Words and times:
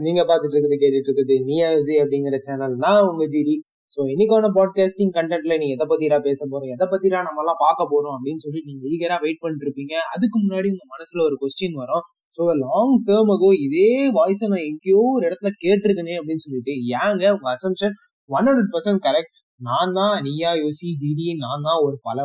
நீங்க 0.00 0.22
பாத்துட்டு 0.24 0.54
இருக்குது 0.54 0.78
கேட்டுட்டு 0.78 1.10
இருக்குது 1.10 1.36
நியாசி 1.46 1.96
அப்படிங்கிற 2.02 2.38
சேனல் 2.40 2.76
நான் 2.76 3.08
உங்க 3.08 3.26
ஜிடி 3.26 3.56
ஸோ 3.90 4.00
இன்னைக்கான 4.06 4.48
பாட்காஸ்டிங் 4.56 5.12
கண்டென்ட்ல 5.14 5.54
நீங்க 5.58 5.74
எதை 5.74 5.86
பத்திரா 5.88 6.18
பேச 6.20 6.46
போறோம் 6.46 6.70
எதை 6.70 6.86
பத்திரா 6.86 7.20
நம்ம 7.22 7.40
எல்லாம் 7.40 7.60
பார்க்க 7.60 7.88
போறோம் 7.90 8.14
அப்படின்னு 8.16 8.36
சொல்லி 8.36 8.60
நீங்க 8.64 8.84
ஈகரா 8.88 9.16
வெயிட் 9.20 9.40
பண்ணிட்டு 9.40 9.66
இருப்பீங்க 9.66 9.94
அதுக்கு 10.12 10.38
முன்னாடி 10.40 10.68
உங்க 10.70 10.84
மனசுல 10.92 11.24
ஒரு 11.24 11.36
கொஸ்டின் 11.40 11.74
வரும். 11.74 12.04
ஸோ 12.34 12.44
லாங் 12.60 12.94
டேர்ம் 13.06 13.32
அகோ 13.34 13.50
இதே 13.60 13.88
வாய்ஸை 14.12 14.48
நான் 14.48 14.66
எங்கேயோ 14.68 15.02
ஒரு 15.14 15.24
இடத்துல 15.28 15.52
கேட்டிருக்கனே 15.64 16.16
அப்படின்னு 16.20 16.44
சொல்லிட்டு 16.44 16.74
ஏங்க 16.98 17.24
உங்க 17.32 17.48
assumption 17.56 17.96
one 18.30 18.48
hundred 18.48 18.72
percent 18.72 19.02
correct 19.02 19.36
நான் 19.60 19.92
தான் 19.92 20.14
நீயா 20.22 20.50
யோசி 20.54 20.88
ஜிடி 21.02 21.26
நான் 21.36 21.64
தான் 21.66 21.80
ஒரு 21.86 21.96
பல 22.02 22.18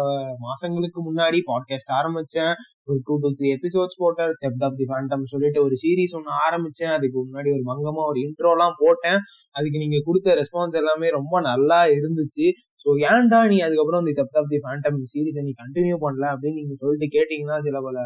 மாசங்களுக்கு 0.46 1.00
முன்னாடி 1.08 1.40
பாட்காஸ்ட் 1.50 1.92
ஆரம்பிச்சேன். 1.98 2.54
ஒரு 2.84 3.00
டூ 3.04 3.14
டூ 3.20 3.30
த்ரீ 3.40 3.48
எபிசோட்ஸ் 3.56 3.98
போட்டேன். 3.98 4.34
தெப்ட் 4.44 4.64
ஆஃப் 4.68 4.78
தி 4.78 4.86
ஃபேண்டம் 4.92 5.24
சொல்லிட்டு 5.24 5.60
ஒரு 5.64 5.76
சீரீஸ் 5.84 6.14
ஒன்று 6.14 6.32
ஆரம்பிச்சேன். 6.46 6.94
அதுக்கு 6.98 7.18
முன்னாடி 7.26 7.50
ஒரு 7.56 7.64
மங்கமா 7.72 8.04
ஒரு 8.12 8.20
இன்ட்ரோலாம் 8.26 8.78
போட்டேன். 8.78 9.20
அதுக்கு 9.52 9.78
நீங்க 9.78 10.00
கொடுத்த 10.06 10.38
ரெஸ்பான்ஸ் 10.42 10.80
எல்லாமே 10.82 11.10
ரொம்ப 11.10 11.42
நல்லா 11.42 11.80
இருந்துச்சு. 11.98 12.48
ஸோ 12.84 12.92
ஏன்டா 13.10 13.42
நீ 13.48 13.60
அதுக்கப்புறம் 13.60 14.06
இந்த 14.06 14.16
தெப்ட் 14.22 14.40
ஆஃப் 14.44 14.52
தி 14.54 14.60
ஃபேண்டம் 14.66 15.02
சீரீஸை 15.16 15.44
நீ 15.50 15.54
கண்டினியூ 15.64 15.98
பண்ணல 16.06 16.28
அப்படின்னு 16.36 16.62
நீங்க 16.62 16.78
சொல்லிட்டு 16.84 17.10
கேட்டீங்கன்னா 17.18 17.60
சில 17.60 17.82
பல 17.82 17.98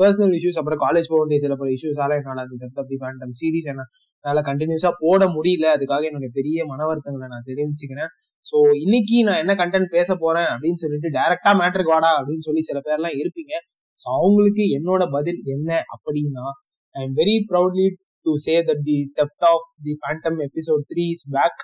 பர்சனல் 0.00 0.34
இஷ்யூஸ் 0.38 0.58
அப்புறம் 0.60 0.80
காலேஜ் 0.84 1.08
போக 1.10 1.20
வேண்டிய 1.22 1.38
சில 1.44 1.54
பல 1.60 1.68
இஷ்யூஸால 1.76 2.16
என்னால் 2.20 2.40
அந்த 2.44 2.56
theft 2.62 2.80
of 2.82 2.90
the 2.92 2.98
phantom 3.02 3.32
series 3.40 3.68
என்னால் 3.72 4.40
கண்டினியூஸாக 4.50 4.94
போட 5.04 5.20
முடியல. 5.36 5.66
அதுக்காக 5.76 6.08
என்னுடைய 6.10 6.30
பெரிய 6.38 6.64
மன 6.70 6.86
வருத்தங்களை 6.90 7.28
நான் 7.34 7.46
தெரிவிச்சுக்கிறேன். 7.50 8.10
ஸோ 8.46 8.56
இன்னைக்கு 8.84 9.18
நான் 9.28 9.40
என்ன 9.42 9.54
கண்டென்ட் 9.62 9.90
பேச 9.96 10.16
போறேன் 10.24 10.48
அப்படின்னு 10.54 10.82
சொல்லிட்டு 10.84 11.10
டேரக்டா 11.18 11.52
மேட்ருக்கு 11.62 11.94
வாடா 11.94 12.12
அப்படின்னு 12.18 12.46
சொல்லி 12.48 12.64
சில 12.70 12.80
பேர்லாம் 12.88 13.16
இருப்பீங்க. 13.22 13.54
ஸோ 14.00 14.06
அவங்களுக்கு 14.18 14.64
என்னோட 14.78 15.02
பதில் 15.16 15.40
என்ன 15.54 15.70
அப்படின்னா 15.94 16.46
I 16.94 17.02
am 17.06 17.16
very 17.18 17.36
proudly 17.50 17.88
to 18.26 18.32
say 18.46 18.54
that 18.70 18.84
the 18.88 18.98
theft 19.18 19.44
of 19.52 19.66
the 19.86 19.92
phantom 20.00 20.38
episode 20.48 20.82
three 20.92 21.04
is 21.16 21.26
back 21.36 21.60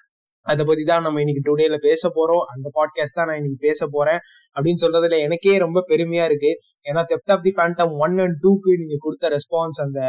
அதை 0.47 0.65
பத்தி 0.65 0.85
தான் 0.85 1.03
நம்ம 1.03 1.23
இன்னைக்கு 1.23 1.45
டுடேல 1.47 1.77
பேச 1.77 2.09
போறோம். 2.09 2.45
அந்த 2.55 2.71
பாட்காஸ்ட் 2.75 3.17
தான் 3.19 3.27
நான் 3.27 3.41
இன்னைக்கு 3.41 3.67
பேச 3.67 3.89
போறேன். 3.91 4.19
அப்படின்னு 4.57 4.83
சொல்றதுல 4.85 5.19
எனக்கே 5.19 5.57
ரொம்ப 5.59 5.85
பெருமையா 5.89 6.25
இருக்கு. 6.25 6.53
ஏன்னா 6.89 7.03
theft 7.11 7.33
of 7.33 7.43
the 7.43 7.53
phantom 7.57 7.93
one 7.99 8.19
and 8.19 8.39
டூக்கு 8.43 8.71
நீங்க 8.79 8.97
கொடுத்த 8.99 9.29
ரெஸ்பான்ஸ் 9.29 9.81
அந்த 9.85 10.01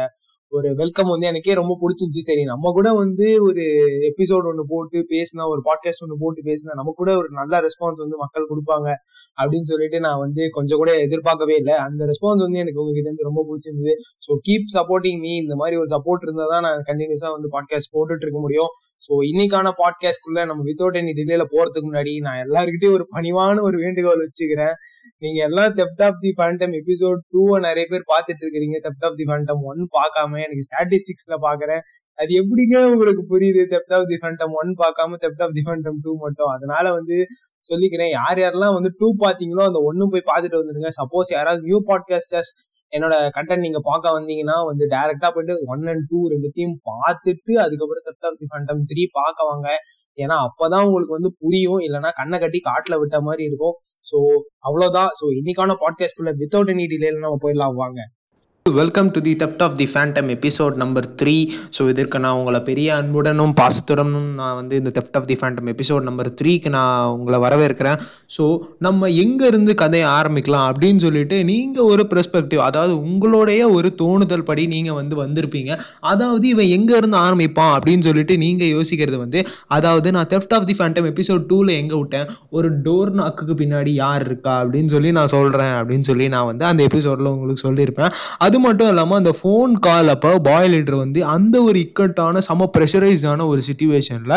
ஒரு 0.52 0.68
வெல்கம் 0.74 1.10
வந்து 1.12 1.26
எனக்கே 1.30 1.54
ரொம்ப 1.58 1.72
பிடிச்சிருந்துச்சு. 1.80 2.22
சரி 2.28 2.42
நம்ம 2.50 2.70
கூட 2.76 2.88
வந்து 3.00 3.26
ஒரு 3.46 3.64
எபிசோட் 4.10 4.46
ஒன்று 4.50 4.62
போட்டு 4.70 4.98
பேசினா 5.10 5.42
ஒரு 5.52 5.60
பாட்காஸ்ட் 5.66 6.04
ஒன்று 6.04 6.16
போட்டு 6.22 6.40
பேசினா 6.46 6.76
நம்ம 6.80 6.92
கூட 7.00 7.10
ஒரு 7.16 7.28
நல்ல 7.30 7.60
ரெஸ்பான்ஸ் 7.66 8.00
வந்து 8.04 8.16
மக்கள் 8.22 8.46
கொடுப்பாங்க 8.52 8.88
அப்படின்னு 9.38 9.66
சொல்லிட்டு 9.72 9.98
நான் 10.06 10.20
வந்து 10.24 10.42
கொஞ்சம் 10.56 10.80
கூட 10.82 10.92
எதிர்பார்க்கவே 11.06 11.56
இல்லை. 11.62 11.74
அந்த 11.86 12.00
ரெஸ்பான்ஸ் 12.10 12.44
வந்து 12.46 12.62
எனக்கு 12.64 12.80
உங்ககிட்ட 12.82 13.08
இருந்து 13.10 13.28
ரொம்ப 13.28 13.42
பிடிச்சிருந்தது. 13.48 13.94
ஸோ 14.26 14.38
கீப் 14.48 14.66
சப்போர்ட்டிங் 14.76 15.20
மீ 15.26 15.32
இந்த 15.36 15.56
மாதிரி 15.62 15.78
ஒரு 15.82 15.90
சப்போர்ட் 15.94 16.24
இருந்தால் 16.28 16.52
தான் 16.54 16.64
நான் 16.68 16.86
கண்டினியூஸாக 16.90 17.32
வந்து 17.36 17.50
பாட்காஸ்ட் 17.56 17.92
போட்டுட்டு 17.96 18.26
இருக்க 18.26 18.42
முடியும். 18.46 18.70
ஸோ 19.08 19.20
இன்னைக்கான 19.32 19.74
பாட்காஸ்ட்குள்ள 19.82 20.46
நம்ம 20.52 20.64
வித்தவுட் 20.70 20.98
எனி 21.02 21.14
டிலேல 21.20 21.46
போறதுக்கு 21.54 21.90
முன்னாடி 21.90 22.14
நான் 22.28 22.42
எல்லாருக்கிட்டையும் 22.46 22.96
ஒரு 22.98 23.06
பணிவான 23.18 23.56
ஒரு 23.68 23.76
வேண்டுகோள் 23.84 24.24
வச்சுக்கிறேன். 24.26 24.74
நீங்க 25.22 25.38
எல்லாம் 25.50 25.76
theft 25.82 26.02
of 26.08 26.20
the 26.24 26.32
phantom 26.40 26.74
episode 26.82 27.22
two 27.30 27.44
நிறைய 27.68 27.86
பேர் 27.92 28.10
பார்த்துட்டு 28.14 28.44
இருக்கிறீங்க. 28.46 28.76
Theft 28.88 29.06
of 29.10 29.20
the 29.20 29.26
phantom 29.30 29.62
one 29.70 29.82
பார்க்காம 29.98 30.37
எனக்கு 30.42 30.66
ஸ்டாட்டிஸ்டிக்ஸ்ல 30.68 31.36
பாக்குறேன் 31.46 31.82
அது 32.18 32.32
எப்படிங்க 32.40 32.76
உங்களுக்கு 32.92 33.22
புரியுது? 33.32 33.62
Theft 33.74 33.94
of 33.94 34.08
the 34.08 34.16
phantom 34.22 34.52
one 34.52 34.70
பார்க்காம 34.78 35.18
theft 35.24 35.42
of 35.42 35.52
the 35.52 35.62
phantom 35.66 35.98
two 36.02 36.16
மட்டும். 36.16 36.46
அதனால 36.46 36.92
வந்து 36.92 37.26
சொல்லிக்கிறேன் 37.64 38.10
யார் 38.10 38.38
யாரெல்லாம் 38.38 38.74
வந்து 38.74 38.92
டூ 38.98 39.08
பாத்தீங்களோ 39.18 39.62
அந்த 39.64 39.80
ஒன்னும் 39.82 40.08
போய் 40.08 40.28
பார்த்துட்டு 40.30 40.60
வந்துருங்க 40.62 40.90
சப்போஸ் 41.00 41.28
யாராவது 41.28 41.62
நியூ 41.62 41.80
பாட்காஸ்டர்ஸ் 41.86 42.52
என்னோட 42.92 43.14
கண்டென்ட் 43.36 43.58
நீங்க 43.58 43.80
பார்க்க 43.82 44.20
வந்தீங்கன்னா 44.20 44.64
வந்து 44.64 44.84
டைரக்டா 44.86 45.28
போயிட்டு 45.34 45.54
ஒன் 45.66 45.86
அண்ட் 45.86 46.04
டூ 46.08 46.18
ரெண்டுத்தையும் 46.28 46.76
பார்த்துட்டு 46.90 47.54
அதுக்கப்புறம் 47.64 48.04
theft 48.04 48.26
of 48.26 48.38
the 48.38 48.46
phantom 48.52 48.82
three 48.90 49.02
பார்க்க 49.12 49.44
வாங்க. 49.44 49.68
ஏன்னா 50.16 50.36
அப்பதான் 50.46 50.84
உங்களுக்கு 50.84 51.16
வந்து 51.16 51.36
புரியும். 51.38 51.78
இல்லைன்னா 51.78 52.10
கண்ணை 52.14 52.38
கட்டி 52.38 52.60
காட்டுல 52.64 52.98
விட்ட 52.98 53.20
மாதிரி 53.20 53.44
இருக்கும். 53.44 53.74
சோ 54.10 54.16
அவ்வளவுதான். 54.58 55.10
சோ 55.18 55.26
இன்னைக்கான 55.38 55.76
பாட்காஸ்ட் 55.82 56.22
வித்தவுட் 56.42 56.72
எனி 56.74 56.86
டிலேல 56.94 57.18
நம்ம 57.18 57.38
போயிடலாம். 57.42 57.74
வாங்க. 57.74 58.00
Welcome 58.76 59.08
to 59.14 59.20
the 59.26 59.32
theft 59.40 59.62
of 59.64 59.76
the 59.78 59.86
phantom 59.92 60.28
episode 60.34 60.74
number 60.82 61.06
three 61.20 61.34
so 61.76 61.82
இதற்கு 61.92 62.18
நான் 62.24 62.36
உங்களை 62.40 62.60
பெரிய 62.68 62.88
அன்புடனும் 63.00 63.52
பாசத்துடனும் 63.60 64.28
நான் 64.40 64.56
வந்து 64.58 64.74
இந்த 64.80 64.90
theft 64.96 65.16
of 65.18 65.28
the 65.30 65.36
phantom 65.40 65.68
episode 65.72 66.06
number 66.08 66.30
த்ரீக்கு 66.40 66.70
நான் 66.76 67.12
உங்களை 67.16 67.38
வரவேற்கிறேன். 67.44 67.98
ஸோ 68.36 68.44
நம்ம 68.86 69.08
எங்கேருந்து 69.24 69.74
கதையை 69.82 70.08
ஆரம்பிக்கலாம் 70.18 70.66
அப்படின்னு 70.70 71.02
சொல்லிட்டு 71.06 71.38
நீங்கள் 71.50 71.88
ஒரு 71.92 72.04
பெர்ஸ்பெக்டிவ் 72.12 72.62
அதாவது 72.68 72.94
உங்களுடைய 73.06 73.62
ஒரு 73.76 73.90
தோணுதல் 74.02 74.46
படி 74.50 74.64
நீங்கள் 74.74 74.98
வந்து 75.00 75.16
வந்திருப்பீங்க. 75.22 75.70
அதாவது 76.12 76.46
இவன் 76.52 76.70
எங்கேருந்து 76.76 77.18
ஆரம்பிப்பான் 77.26 77.72
அப்படின்னு 77.76 78.06
சொல்லிட்டு 78.08 78.36
நீங்கள் 78.44 78.72
யோசிக்கிறது 78.76 79.20
வந்து 79.24 79.42
அதாவது 79.78 80.08
நான் 80.18 80.30
theft 80.34 80.56
of 80.58 80.68
the 80.70 80.76
phantom 80.80 81.10
episode 81.12 81.48
டூவில் 81.52 81.74
எங்கே 81.80 81.96
விட்டேன்? 82.02 82.28
ஒரு 82.58 82.70
டோர் 82.88 83.14
நாக்குக்கு 83.20 83.56
பின்னாடி 83.62 83.94
யார் 84.02 84.26
இருக்கா 84.28 84.54
அப்படின்னு 84.62 84.92
சொல்லி 84.96 85.12
நான் 85.20 85.32
சொல்கிறேன் 85.36 85.74
அப்படின்னு 85.80 86.08
சொல்லி 86.10 86.28
நான் 86.36 86.48
வந்து 86.52 86.66
அந்த 86.72 86.82
எபிசோடில் 86.90 87.32
உங்களுக்கு 87.34 87.66
சொல்லியிருப்பேன். 87.68 88.12
அது 88.46 88.56
அது 88.58 88.66
மட்டும் 88.66 88.88
இல்லாமல் 88.92 89.18
அந்த 89.20 89.32
ஃபோன் 89.38 89.72
கால் 89.84 90.08
அப்போ 90.12 90.30
பாய் 90.46 90.68
லீடர் 90.70 90.94
வந்து 91.02 91.20
அந்த 91.34 91.56
ஒரு 91.66 91.78
இக்கட்டான 91.84 92.40
சம 92.46 92.66
ப்ரெஷரைஸ்டான 92.74 93.44
ஒரு 93.50 93.60
சுச்சுவேஷனில் 93.66 94.34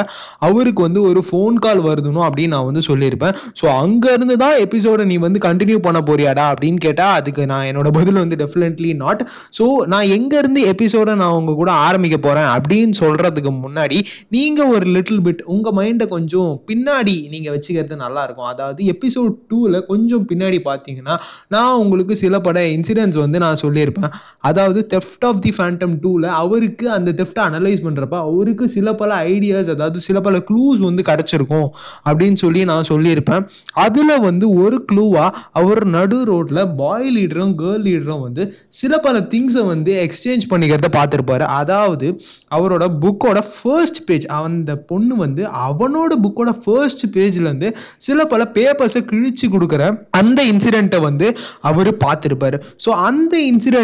அவருக்கு 0.47 0.81
வந்து 0.85 1.01
ஒரு 1.09 1.21
ஃபோன் 1.27 1.55
கால் 1.63 1.81
வருதுணும் 1.87 2.25
அப்படின்னு 2.27 2.53
நான் 2.55 2.67
வந்து 2.67 2.83
சொல்லியிருப்பேன். 2.89 3.35
ஸோ 3.59 3.65
அங்கேருந்து 3.83 4.35
தான் 4.43 4.55
எபிசோடை 4.65 5.05
நீ 5.11 5.15
வந்து 5.25 5.39
கண்டினியூ 5.47 5.77
பண்ண 5.87 6.01
போறியாடா 6.09 6.45
அப்படின்னு 6.51 6.79
கேட்டால் 6.85 7.15
அதுக்கு 7.21 7.45
நான் 7.53 7.65
என்னோட 7.69 7.91
பதில் 7.97 8.21
வந்து 8.23 8.39
டெஃபினெட்லி 8.43 8.91
நாட் 9.01 9.23
ஸோ 9.59 9.67
நான் 9.93 10.07
எங்கேருந்து 10.17 10.63
எபிசோடை 10.73 11.15
நான் 11.23 11.37
உங்க 11.39 11.55
கூட 11.61 11.71
ஆரம்பிக்க 11.87 12.19
போகிறேன் 12.27 12.49
அப்படின்னு 12.57 12.95
சொல்கிறதுக்கு 13.01 13.53
முன்னாடி 13.63 13.99
நீங்கள் 14.37 14.71
ஒரு 14.75 14.87
லிட்டில் 14.97 15.23
பிட் 15.27 15.43
உங்கள் 15.55 15.77
மைண்டை 15.79 16.07
கொஞ்சம் 16.15 16.53
பின்னாடி 16.71 17.17
நீங்கள் 17.33 17.55
வச்சுக்கிறது 17.57 17.99
நல்லா 18.05 18.23
இருக்கும் 18.27 18.51
அதாவது 18.53 18.83
எபிசோட் 18.95 19.35
டூவில் 19.51 19.79
கொஞ்சம் 19.91 20.27
பின்னாடி 20.31 20.61
பார்த்தீங்கன்னா 20.69 21.17
நான் 21.55 21.79
உங்களுக்கு 21.83 22.21
சில 22.23 22.35
பட 22.47 22.59
இன்சிடென்ட்ஸ் 22.77 23.21
வந்து 23.25 23.37
நான் 23.47 23.61
சொல்லியிருப்பேன். 23.65 24.10
அதாவது 24.49 24.79
தெஃப்ட் 24.93 25.25
ஆஃப் 25.29 25.41
தி 25.45 25.51
ஃபேண்டம் 25.57 25.95
டூவில் 26.03 26.27
அவருக்கு 26.41 26.85
அந்த 26.97 27.09
தெஃப்டை 27.19 27.41
அனலைஸ் 27.49 27.83
பண்ணுறப்ப 27.85 28.17
அவருக்கு 28.27 28.67
சில 28.75 28.93
பல 29.01 29.11
ஐடியாஸ் 29.33 29.71
அதாவது 29.75 29.99
சில 30.07 30.17
பல 30.21 30.37
க்ளூஸ் 30.49 30.81
வந்து 30.87 31.03
கிடச்சிருக்கும் 31.09 31.67
அப்படின்னு 32.05 32.39
சொல்லி 32.43 32.61
நான் 32.71 32.89
சொல்லியிருப்பேன். 32.89 33.43
அதில் 33.85 34.13
வந்து 34.19 34.45
ஒரு 34.63 34.77
க்ளூவாக 34.91 35.29
அவர் 35.59 35.83
நடு 35.95 36.19
ரோட்டில் 36.31 36.61
பாய் 36.81 37.09
லீடரும் 37.15 37.53
கேர்ள் 37.61 37.85
லீடரும் 37.87 38.23
வந்து 38.27 38.43
சில 38.79 38.99
பல 38.99 39.19
திங்ஸை 39.33 39.63
வந்து 39.65 39.91
எக்ஸ்சேஞ்ச் 40.05 40.49
பண்ணிக்கிறத 40.51 40.89
பார்த்துருப்பாரு. 40.97 41.45
அதாவது 41.59 42.07
அவரோட 42.55 42.85
புக்கோட 43.03 43.39
ஃபர்ஸ்ட் 43.51 44.01
பேஜ் 44.05 44.27
அந்த 44.39 44.71
பொண்ணு 44.91 45.15
வந்து 45.15 45.43
அவனோட 45.67 46.11
புக்கோட 46.25 46.51
ஃபர்ஸ்ட் 46.63 47.05
பேஜ்லேருந்து 47.15 47.69
சில 48.07 48.25
பல 48.25 48.41
பேப்பர்ஸை 48.57 49.01
கிழிச்சு 49.11 49.45
கொடுக்குற 49.53 49.83
அந்த 50.19 50.39
இன்சிடெண்ட்டை 50.51 50.99
வந்து 50.99 51.27
அவர் 51.69 51.89
பார்த்துருப்பாரு. 52.05 52.57
ஸோ 52.85 52.89
அந்த 53.09 53.33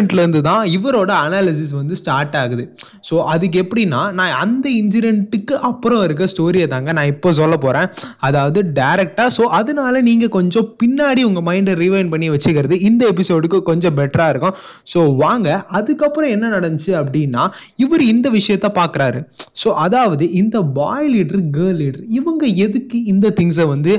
இன்சிடென்ட்ல 0.08 0.24
இருந்து 0.24 0.40
தான் 0.48 0.64
இவரோட 0.76 1.10
அனாலிசிஸ் 1.24 1.72
வந்து 1.78 1.94
ஸ்டார்ட் 2.00 2.36
ஆகுது. 2.42 2.64
ஸோ 3.08 3.14
அதுக்கு 3.32 3.56
எப்படின்னா 3.64 4.00
நான் 4.18 4.34
அந்த 4.44 4.66
இன்சிடென்ட்டுக்கு 4.80 5.54
அப்புறம் 5.68 6.02
இருக்க 6.06 6.26
ஸ்டோரியை 6.32 6.66
தாங்க 6.74 6.92
நான் 6.98 7.10
இப்போ 7.14 7.28
சொல்ல 7.40 7.54
போறேன். 7.64 7.88
அதாவது 8.28 8.60
டேரெக்டாக 8.78 9.30
ஸோ 9.38 9.44
அதனால 9.58 10.02
நீங்கள் 10.08 10.32
கொஞ்சம் 10.38 10.68
பின்னாடி 10.82 11.22
உங்கள் 11.28 11.46
மைண்டை 11.50 11.74
ரிவைன் 11.84 12.12
பண்ணி 12.14 12.28
வச்சுக்கிறது 12.34 12.78
இந்த 12.90 13.04
எபிசோடுக்கு 13.12 13.60
கொஞ்சம் 13.70 13.96
பெட்டராக 14.00 14.32
இருக்கும். 14.34 14.56
ஸோ 14.92 15.00
வாங்க 15.24 15.48
அதுக்கப்புறம் 15.80 16.32
என்ன 16.36 16.46
நடந்துச்சு 16.56 16.92
அப்படின்னா 17.02 17.44
இவர் 17.84 18.04
இந்த 18.12 18.28
விஷயத்த 18.38 18.70
பார்க்குறாரு 18.80 19.20
ஸோ 19.62 19.70
அதாவது 19.86 20.24
இந்த 20.42 20.56
பாய் 20.80 21.10
லீடர் 21.14 21.44
கேர்ள் 21.58 21.80
லீடர் 21.82 22.06
இவங்க 22.20 22.44
எதுக்கு 22.66 22.98
இந்த 23.14 23.26
திங்ஸை 23.40 23.66
வந்து 23.74 23.94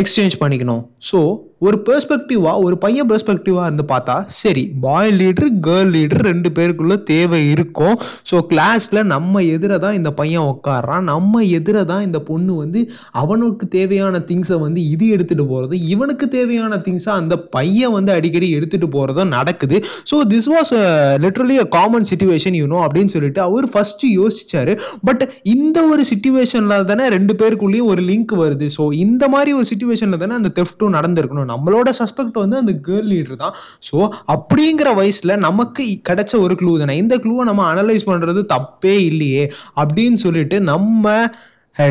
எக்ஸ்சேஞ்ச் 0.00 0.34
பண்ணிக்கணும்? 0.40 0.82
ஸோ 1.10 1.18
ஒரு 1.66 1.76
பெர்ஸ்பெக்டிவாக 1.86 2.62
ஒரு 2.66 2.76
பையன் 2.82 3.08
பெர்ஸ்பெக்டிவாக 3.10 3.64
இருந்து 3.68 3.84
பார்த்தா 3.92 4.16
சரி 4.40 4.62
பாய் 4.84 5.12
லீடர் 5.20 5.48
கேர்ள் 5.66 5.90
லீடர் 5.96 6.22
ரெண்டு 6.28 6.50
பேருக்குள்ள 6.56 6.94
தேவை 7.10 7.40
இருக்கும். 7.54 7.96
ஸோ 8.30 8.36
கிளாஸில் 8.50 9.00
நம்ம 9.12 9.42
எதிராக 9.54 9.80
தான் 9.84 9.96
இந்த 9.98 10.10
பையன் 10.20 10.46
உட்காடுறான் 10.52 11.04
நம்ம 11.12 11.42
எதிர 11.58 11.82
தான் 11.92 12.04
இந்த 12.08 12.18
பொண்ணு 12.28 12.52
வந்து 12.62 12.82
அவனுக்கு 13.22 13.66
தேவையான 13.76 14.20
திங்ஸை 14.28 14.58
வந்து 14.66 14.82
இது 14.94 15.06
எடுத்துகிட்டு 15.16 15.46
போகிறது 15.52 15.74
இவனுக்கு 15.94 16.28
தேவையான 16.36 16.78
திங்ஸை 16.86 17.12
அந்த 17.22 17.36
பையன் 17.56 17.94
வந்து 17.96 18.12
அடிக்கடி 18.18 18.50
எடுத்துகிட்டு 18.58 18.90
போகிறதும் 18.96 19.34
நடக்குது. 19.38 19.76
So 20.12 20.18
this 20.34 20.48
was 20.54 20.72
literally 21.24 21.58
a 21.64 21.66
common 21.76 22.08
situation 22.12 22.58
you know 22.60 22.80
அப்படின்னு 22.86 23.14
சொல்லிட்டு 23.16 23.42
அவர் 23.48 23.68
ஃபஸ்ட்டு 23.74 24.12
யோசிச்சாரு. 24.20 24.74
பட் 25.10 25.24
இந்த 25.56 25.78
ஒரு 25.90 26.04
சுச்சுவேஷனில் 26.12 26.88
தானே 26.92 27.04
ரெண்டு 27.16 27.34
பேருக்குள்ளேயும் 27.42 27.90
ஒரு 27.94 28.04
லிங்க் 28.12 28.36
வருது. 28.44 28.68
ஸோ 28.78 28.82
இந்த 29.04 29.24
மாதிரி 29.36 29.52
ஒரு 29.60 29.68
சுச்சுவேஷனில் 29.74 30.22
தானே 30.24 30.40
அந்த 30.40 30.52
தெஃப்ட்டும் 30.60 30.96
நடந்திருக்கணும். 30.98 31.46
நம்மளோட 31.50 31.88
சஸ்பெக்ட் 32.00 32.40
வந்து 32.42 32.56
அந்த 32.56 32.74
கேர்ள் 32.86 33.08
லீடர் 33.12 33.42
தான். 33.44 33.54
ஸோ 33.88 33.96
அப்படிங்கிற 34.34 34.88
வயசுல 35.00 35.36
நமக்கு 35.46 35.84
கிடைச்ச 36.08 36.34
ஒரு 36.38 36.54
க்ளூ 36.54 36.72
தானே. 36.78 36.96
இந்த 36.96 37.16
க்ளூவை 37.16 37.44
நம்ம 37.50 37.66
அனலைஸ் 37.74 38.08
பண்றது 38.10 38.42
தப்பே 38.54 38.96
இல்லையே 39.10 39.44
அப்படின்னு 39.76 40.18
சொல்லிட்டு 40.24 40.58
நம்ம 40.72 41.04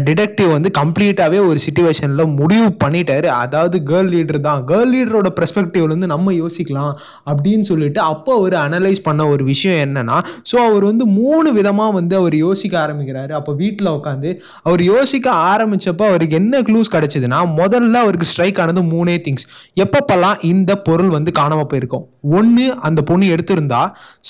டிடெக்டிவ் 0.07 0.49
வந்து 0.55 0.69
கம்ப்ளீட்டாகவே 0.77 1.39
ஒரு 1.49 1.59
சுச்சுவேஷனில் 1.65 2.33
முடிவு 2.39 2.67
பண்ணிட்டாரு. 2.83 3.27
அதாவது 3.43 3.77
கேர்ள் 3.89 4.09
லீடர் 4.13 4.39
தான். 4.47 4.61
கேர்ள் 4.71 4.91
லீடரோட 4.93 5.29
பெர்ஸ்பெக்டிவ்லேருந்து 5.37 6.09
நம்ம 6.13 6.33
யோசிக்கலாம் 6.41 6.93
அப்படின்னு 7.31 7.65
சொல்லிட்டு 7.71 7.99
அப்போ 8.11 8.31
அவர் 8.39 8.55
அனலைஸ் 8.63 9.01
பண்ண 9.07 9.27
ஒரு 9.33 9.43
விஷயம் 9.51 9.81
என்னன்னா 9.85 10.17
ஸோ 10.51 10.57
அவர் 10.67 10.85
வந்து 10.89 11.05
மூணு 11.19 11.51
விதமாக 11.59 11.95
வந்து 11.99 12.15
அவர் 12.21 12.35
யோசிக்க 12.45 12.75
ஆரம்பிக்கிறாரு. 12.85 13.31
அப்போ 13.39 13.53
வீட்டில் 13.61 13.93
உட்காந்து 13.97 14.31
அவர் 14.67 14.83
யோசிக்க 14.93 15.27
ஆரம்பித்தப்போ 15.53 16.05
அவருக்கு 16.11 16.39
என்ன 16.41 16.61
க்ளூஸ் 16.69 16.93
கிடச்சிதுன்னா 16.95 17.39
முதல்ல 17.61 17.95
அவருக்கு 18.05 18.29
ஸ்ட்ரைக் 18.31 18.61
ஆனது 18.63 18.83
மூணே 18.93 19.15
திங்ஸ் 19.27 19.47
எப்பப்பெல்லாம் 19.85 20.37
இந்த 20.51 20.71
பொருள் 20.89 21.11
வந்து 21.17 21.31
காணாமல் 21.39 21.69
போயிருக்கோம்? 21.71 22.05
ஒன்று 22.37 22.65
அந்த 22.87 22.99
பொண்ணு 23.09 23.25
எடுத்திருந்தா 23.33 23.81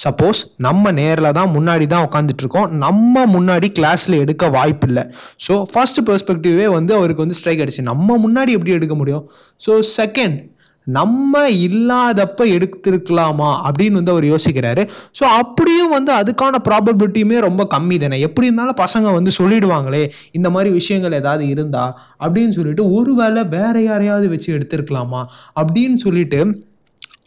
சப்போஸ் 0.04 0.40
நம்ம 0.66 0.92
நேரில் 1.00 1.36
தான் 1.38 1.52
முன்னாடி 1.56 1.86
தான் 1.94 2.06
உட்காந்துட்டு 2.08 2.44
இருக்கோம். 2.44 2.70
நம்ம 2.86 3.26
முன்னாடி 3.36 3.68
கிளாஸில் 3.78 4.22
எடுக்க 4.24 4.50
வாய்ப்பு 4.58 4.88
இல்லை 4.90 5.04
ஸோ 5.48 5.64
ஃபர்ஸ்ட் 5.72 6.00
பெர்ஸ்பெக்டிவே 6.10 6.68
வந்து 6.68 6.94
அவருக்கு 6.94 7.24
வந்து 7.24 7.36
ஸ்ட்ரைக் 7.36 7.60
அடிச்சு 7.60 7.82
நம்ம 7.82 8.18
முன்னாடி 8.18 8.50
எப்படி 8.50 8.72
எடுக்க 8.72 8.96
முடியும்? 8.96 9.30
ஸோ 9.68 9.74
செகண்ட் 9.98 10.40
நம்ம 10.88 11.50
இல்லாதப்ப 11.50 12.42
எடுத்திருக்கலாமா? 12.56 13.50
அப்படின்னு 13.68 13.92
வந்து 13.92 14.12
அவர் 14.12 14.24
யோசிக்கிறாரு. 14.24 14.84
ஸோ 15.20 15.24
அப்படியும் 15.42 15.90
வந்து 15.90 16.12
அதுக்கான 16.14 16.62
ப்ராபபிலிட்டியுமே 16.70 17.40
ரொம்ப 17.40 17.68
கம்மி 17.74 17.98
தானே. 18.00 18.20
எப்படி 18.20 18.48
இருந்தாலும் 18.48 18.78
பசங்க 18.78 19.14
வந்து 19.14 19.32
சொல்லிடுவாங்களே 19.40 20.04
இந்த 20.32 20.50
மாதிரி 20.50 20.70
விஷயங்கள் 20.70 21.12
ஏதாவது 21.12 21.48
இருந்தா 21.48 21.84
அப்படின்னு 22.20 22.50
சொல்லிட்டு 22.50 22.92
ஒருவேளை 22.92 23.44
வேற 23.44 23.76
யாரையாவது 23.82 24.30
வச்சு 24.30 24.50
எடுத்திருக்கலாமா? 24.58 25.22
அப்படின்னு 25.62 25.96
சொல்லிட்டு 25.96 26.40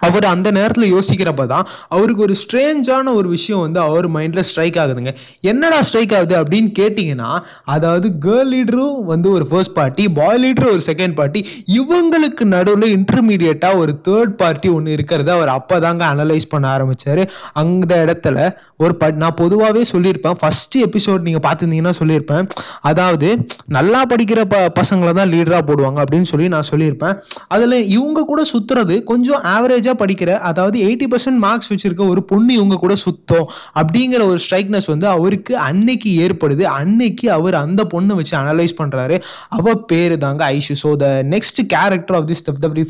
அவர் 0.00 0.26
அந்த 0.32 0.49
நேரத்துல 0.58 0.88
யோசிக்கிறப்ப 0.94 1.47
தான் 1.47 1.67
அவருக்கு 1.88 2.23
ஒரு 2.23 2.35
ஸ்ட்ரேஞ்சான 2.43 3.14
ஒரு 3.14 3.29
விஷயம் 3.29 3.61
வந்து 3.61 3.81
அவர் 3.81 4.06
மைண்ட்ல 4.17 4.43
ஸ்ட்ரைக் 4.50 4.79
ஆகுதுங்க. 4.82 5.12
என்னடா 5.50 5.79
ஸ்ட்ரைக் 5.82 6.14
ஆகுது 6.19 6.37
அப்படின்னு 6.41 6.70
கேட்டிங்கன்னா 6.79 7.31
அதாவது 7.75 8.08
கேர்ள் 8.26 8.50
லீடரும் 8.52 8.99
வந்து 9.05 9.29
ஒரு 9.31 9.47
ஃபர்ஸ்ட் 9.50 9.75
பார்ட்டி 9.79 10.06
பாய் 10.19 10.41
லீடரும் 10.44 10.75
ஒரு 10.76 10.85
செகண்ட் 10.87 11.14
பார்ட்டி 11.14 11.41
இவங்களுக்கு 11.79 12.44
நடுவில் 12.55 12.94
இன்டர்மீடியட்டா 12.97 13.70
ஒரு 13.76 13.93
தேர்ட் 14.08 14.35
பார்ட்டி 14.43 14.69
ஒன்று 14.69 14.97
இருக்கிறத 14.97 15.31
அவர் 15.38 15.52
அப்பதாங்க 15.58 16.02
அனலைஸ் 16.12 16.49
பண்ண 16.49 16.67
ஆரம்பிச்சாரு. 16.76 17.23
அந்த 17.62 17.93
இடத்துல 18.05 18.38
ஒரு 18.76 18.94
ப 18.97 19.11
நான் 19.23 19.38
பொதுவாகவே 19.41 19.82
சொல்லியிருப்பேன் 19.93 20.37
ஃபர்ஸ்ட் 20.41 20.76
எபிசோட் 20.87 21.26
நீங்க 21.26 21.41
பார்த்துருந்தீங்கன்னா 21.47 21.94
சொல்லியிருப்பேன் 21.99 22.47
அதாவது 22.91 23.29
நல்லா 23.76 24.00
படிக்கிற 24.12 24.41
ப 24.52 24.56
பசங்களை 24.81 25.12
தான் 25.12 25.31
லீடரா 25.32 25.61
போடுவாங்க 25.69 25.99
அப்படின்னு 26.05 26.29
சொல்லி 26.31 26.47
நான் 26.49 26.69
சொல்லியிருப்பேன். 26.70 27.14
அதில் 27.49 27.76
இவங்க 27.97 28.25
கூட 28.25 28.43
சுத்துறது 28.52 28.94
கொஞ்சம் 29.11 29.43
காலேஜா 29.90 30.02
படிக்கிற 30.02 30.31
அதாவது 30.40 30.76
எயிட்டி 30.87 31.06
பர்சன்ட் 31.12 31.40
மார்க்ஸ் 31.44 31.70
வச்சிருக்க 31.72 32.02
ஒரு 32.08 32.22
பொண்ணு 32.22 32.50
இவங்க 32.54 32.76
கூட 32.76 32.94
சுத்தம் 32.94 33.46
அப்படிங்கிற 33.75 34.20
ஒரு 34.31 34.38
ஸ்ட்ரைக்னஸ் 34.44 34.87
வந்து 34.87 35.06
அவருக்கு 35.06 35.52
அன்னைக்கு 35.58 36.10
ஏற்படுது. 36.26 36.62
அன்னைக்கு 36.62 37.31
அவர் 37.31 37.54
அந்த 37.54 37.82
பொண்ணை 37.84 38.14
வச்சு 38.14 38.34
அனலைஸ் 38.37 38.78
பண்றாரு. 38.78 39.19
அவ 39.48 39.75
பேரு 39.92 40.19
தாங்க 40.19 40.44
Aishu 40.52 40.76
so 40.84 40.92
the 40.96 41.08
next 41.34 41.60
character 41.75 42.19
of 42.20 42.28
this 42.31 42.44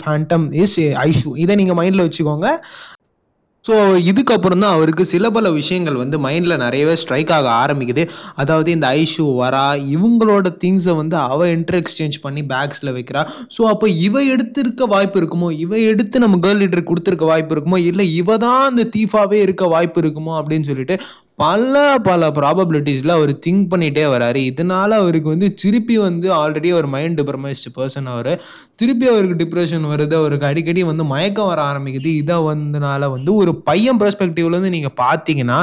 phantom 0.04 0.46
is 0.64 0.78
Aishu. 1.06 1.36
இதை 1.36 1.54
நீங்க 1.54 1.74
மைண்ட்ல 1.82 2.06
வச்சுக்கோங்க. 2.08 2.48
ஸோ 3.64 3.74
இதுக்கப்புறம் 4.10 4.58
தான் 4.58 4.74
அவருக்கு 4.76 5.04
சில 5.04 5.30
பல 5.30 5.50
விஷயங்கள் 5.50 5.94
வந்து 5.94 6.16
மைண்டில் 6.18 6.60
நிறையவே 6.62 6.94
ஸ்ட்ரைக் 6.94 7.32
ஆக 7.32 7.48
ஆரம்பிக்குது. 7.62 8.02
அதாவது 8.36 8.70
இந்த 8.70 8.86
ஐஷு 9.00 9.24
வரா 9.40 9.64
இவங்களோட 9.94 10.48
திங்ஸை 10.62 10.94
வந்து 10.94 11.16
அவ 11.26 11.48
இன்டர் 11.48 11.78
எக்ஸ்சேஞ்ச் 11.80 12.18
பண்ணி 12.20 12.42
பேக்ஸில் 12.44 12.92
வைக்கிறா. 12.92 13.22
ஸோ 13.56 13.62
அப்போ 13.64 13.88
இவ 14.06 14.22
எடுத்திருக்க 14.34 14.88
வாய்ப்பு 14.88 15.20
இருக்குமோ? 15.20 15.50
இவ 15.58 15.78
எடுத்து 15.90 16.18
நம்ம 16.18 16.38
கேர்ள் 16.38 16.62
லீடர் 16.62 16.88
கொடுத்துருக்க 16.90 17.26
வாய்ப்பு 17.26 17.54
இருக்குமோ? 17.56 17.80
இல்லை 17.90 18.06
இவ 18.14 18.38
தான் 18.38 18.62
அந்த 18.70 18.88
தீஃபாவே 18.96 19.40
இருக்க 19.40 19.66
வாய்ப்பு 19.66 20.00
இருக்குமோ? 20.02 20.34
அப்படின்னு 20.40 20.68
சொல்லிட்டு 20.70 20.96
பல 21.42 21.74
பல 22.08 22.30
ப்ராபபிலிட்டிஸில் 22.38 23.12
அவர் 23.16 23.30
திங்க் 23.44 23.68
பண்ணிகிட்டே 23.72 24.02
வராரு. 24.14 24.40
இதனால 24.50 24.90
அவருக்கு 25.02 25.28
வந்து 25.28 25.48
திருப்பி 25.62 25.96
வந்து 25.98 26.28
ஆல்ரெடி 26.40 26.70
ஒரு 26.78 26.88
மைண்ட் 26.94 27.16
டிப்ரமைஸ்டு 27.20 27.70
பர்சன் 27.76 28.08
அவர். 28.14 28.32
திருப்பி 28.76 29.06
அவருக்கு 29.12 29.36
டிப்ரெஷன் 29.42 29.86
வருது. 29.92 30.14
அவருக்கு 30.14 30.48
அடிக்கடி 30.50 30.82
வந்து 30.82 31.04
மயக்கம் 31.04 31.50
வர 31.52 31.62
ஆரம்பிக்குது. 31.70 32.10
இதை 32.22 32.36
வந்தனால 32.50 33.10
வந்து 33.10 33.30
ஒரு 33.34 33.54
பையன் 33.68 34.00
பெர்ஸ்பெக்டிவ்லேருந்து 34.02 34.74
நீங்கள் 34.76 34.96
பார்த்தீங்கன்னா 35.02 35.58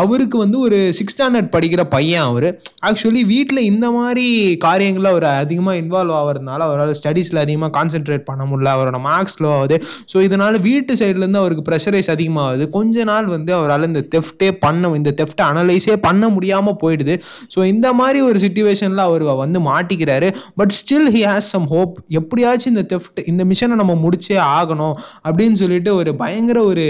அவருக்கு 0.00 0.36
வந்து 0.38 0.58
ஒரு 0.58 0.78
சிக்ஸ் 0.96 1.14
ஸ்டாண்டர்ட் 1.16 1.50
படிக்கிற 1.54 1.82
பையன் 1.96 2.24
அவர். 2.30 2.48
ஆக்சுவலி 2.88 3.22
வீட்டில் 3.32 3.60
இந்த 3.70 3.86
மாதிரி 3.90 4.24
காரியங்களில் 4.66 5.10
அவர் 5.12 5.26
அதிகமாக 5.42 5.80
இன்வால்வ் 5.82 6.16
ஆகிறதுனால 6.20 6.60
அவரால் 6.68 6.96
ஸ்டடீஸில் 7.00 7.42
அதிகமாக 7.44 7.72
கான்சென்ட்ரேட் 7.78 8.26
பண்ண 8.30 8.42
முடியல. 8.44 8.74
அவரோட 8.76 8.98
மார்க்ஸ் 9.08 9.38
லோ 9.42 9.50
ஆகுது. 9.58 9.78
ஸோ 10.12 10.16
இதனால் 10.22 10.58
வீட்டு 10.60 10.94
சைட்லேருந்து 11.02 11.42
அவருக்கு 11.42 11.66
ப்ரெஷரைஸ் 11.70 12.10
அதிகமாகுது. 12.16 12.66
கொஞ்ச 12.78 13.04
நாள் 13.04 13.28
வந்து 13.36 13.54
அவரால் 13.58 13.90
இந்த 13.92 14.04
தெஃப்டே 14.16 14.50
பண்ண 14.64 14.92
இந்த 14.96 15.12
தெஃப்ட் 15.22 15.42
அனலைஸே 15.42 15.96
பண்ண 15.96 16.28
முடியாமல் 16.28 16.78
போயிடுது. 16.82 17.16
ஸோ 17.54 17.64
இந்த 17.64 17.92
மாதிரி 17.92 18.20
ஒரு 18.20 18.38
சுச்சுவேஷனில் 18.38 19.04
அவர் 19.08 19.22
வந்து 19.22 19.60
மாட்டிக்கிறாரு. 19.60 20.34
But 20.54 20.74
still 20.80 21.10
he 21.16 21.22
has 21.30 21.52
some 21.54 21.66
hope 21.66 21.94
எப்படியாச்சும் 22.08 22.74
இந்த 22.74 22.96
தெஃப்ட் 22.96 23.20
இந்த 23.26 23.44
மிஷனை 23.44 23.76
நம்ம 23.82 23.96
முடிச்சே 24.04 24.38
ஆகணும் 24.58 24.96
அப்படின்னு 25.28 25.52
சொல்லிட்டு 25.52 25.94
ஒரு 25.94 26.14
பயங்கர 26.16 26.62
ஒரு 26.62 26.86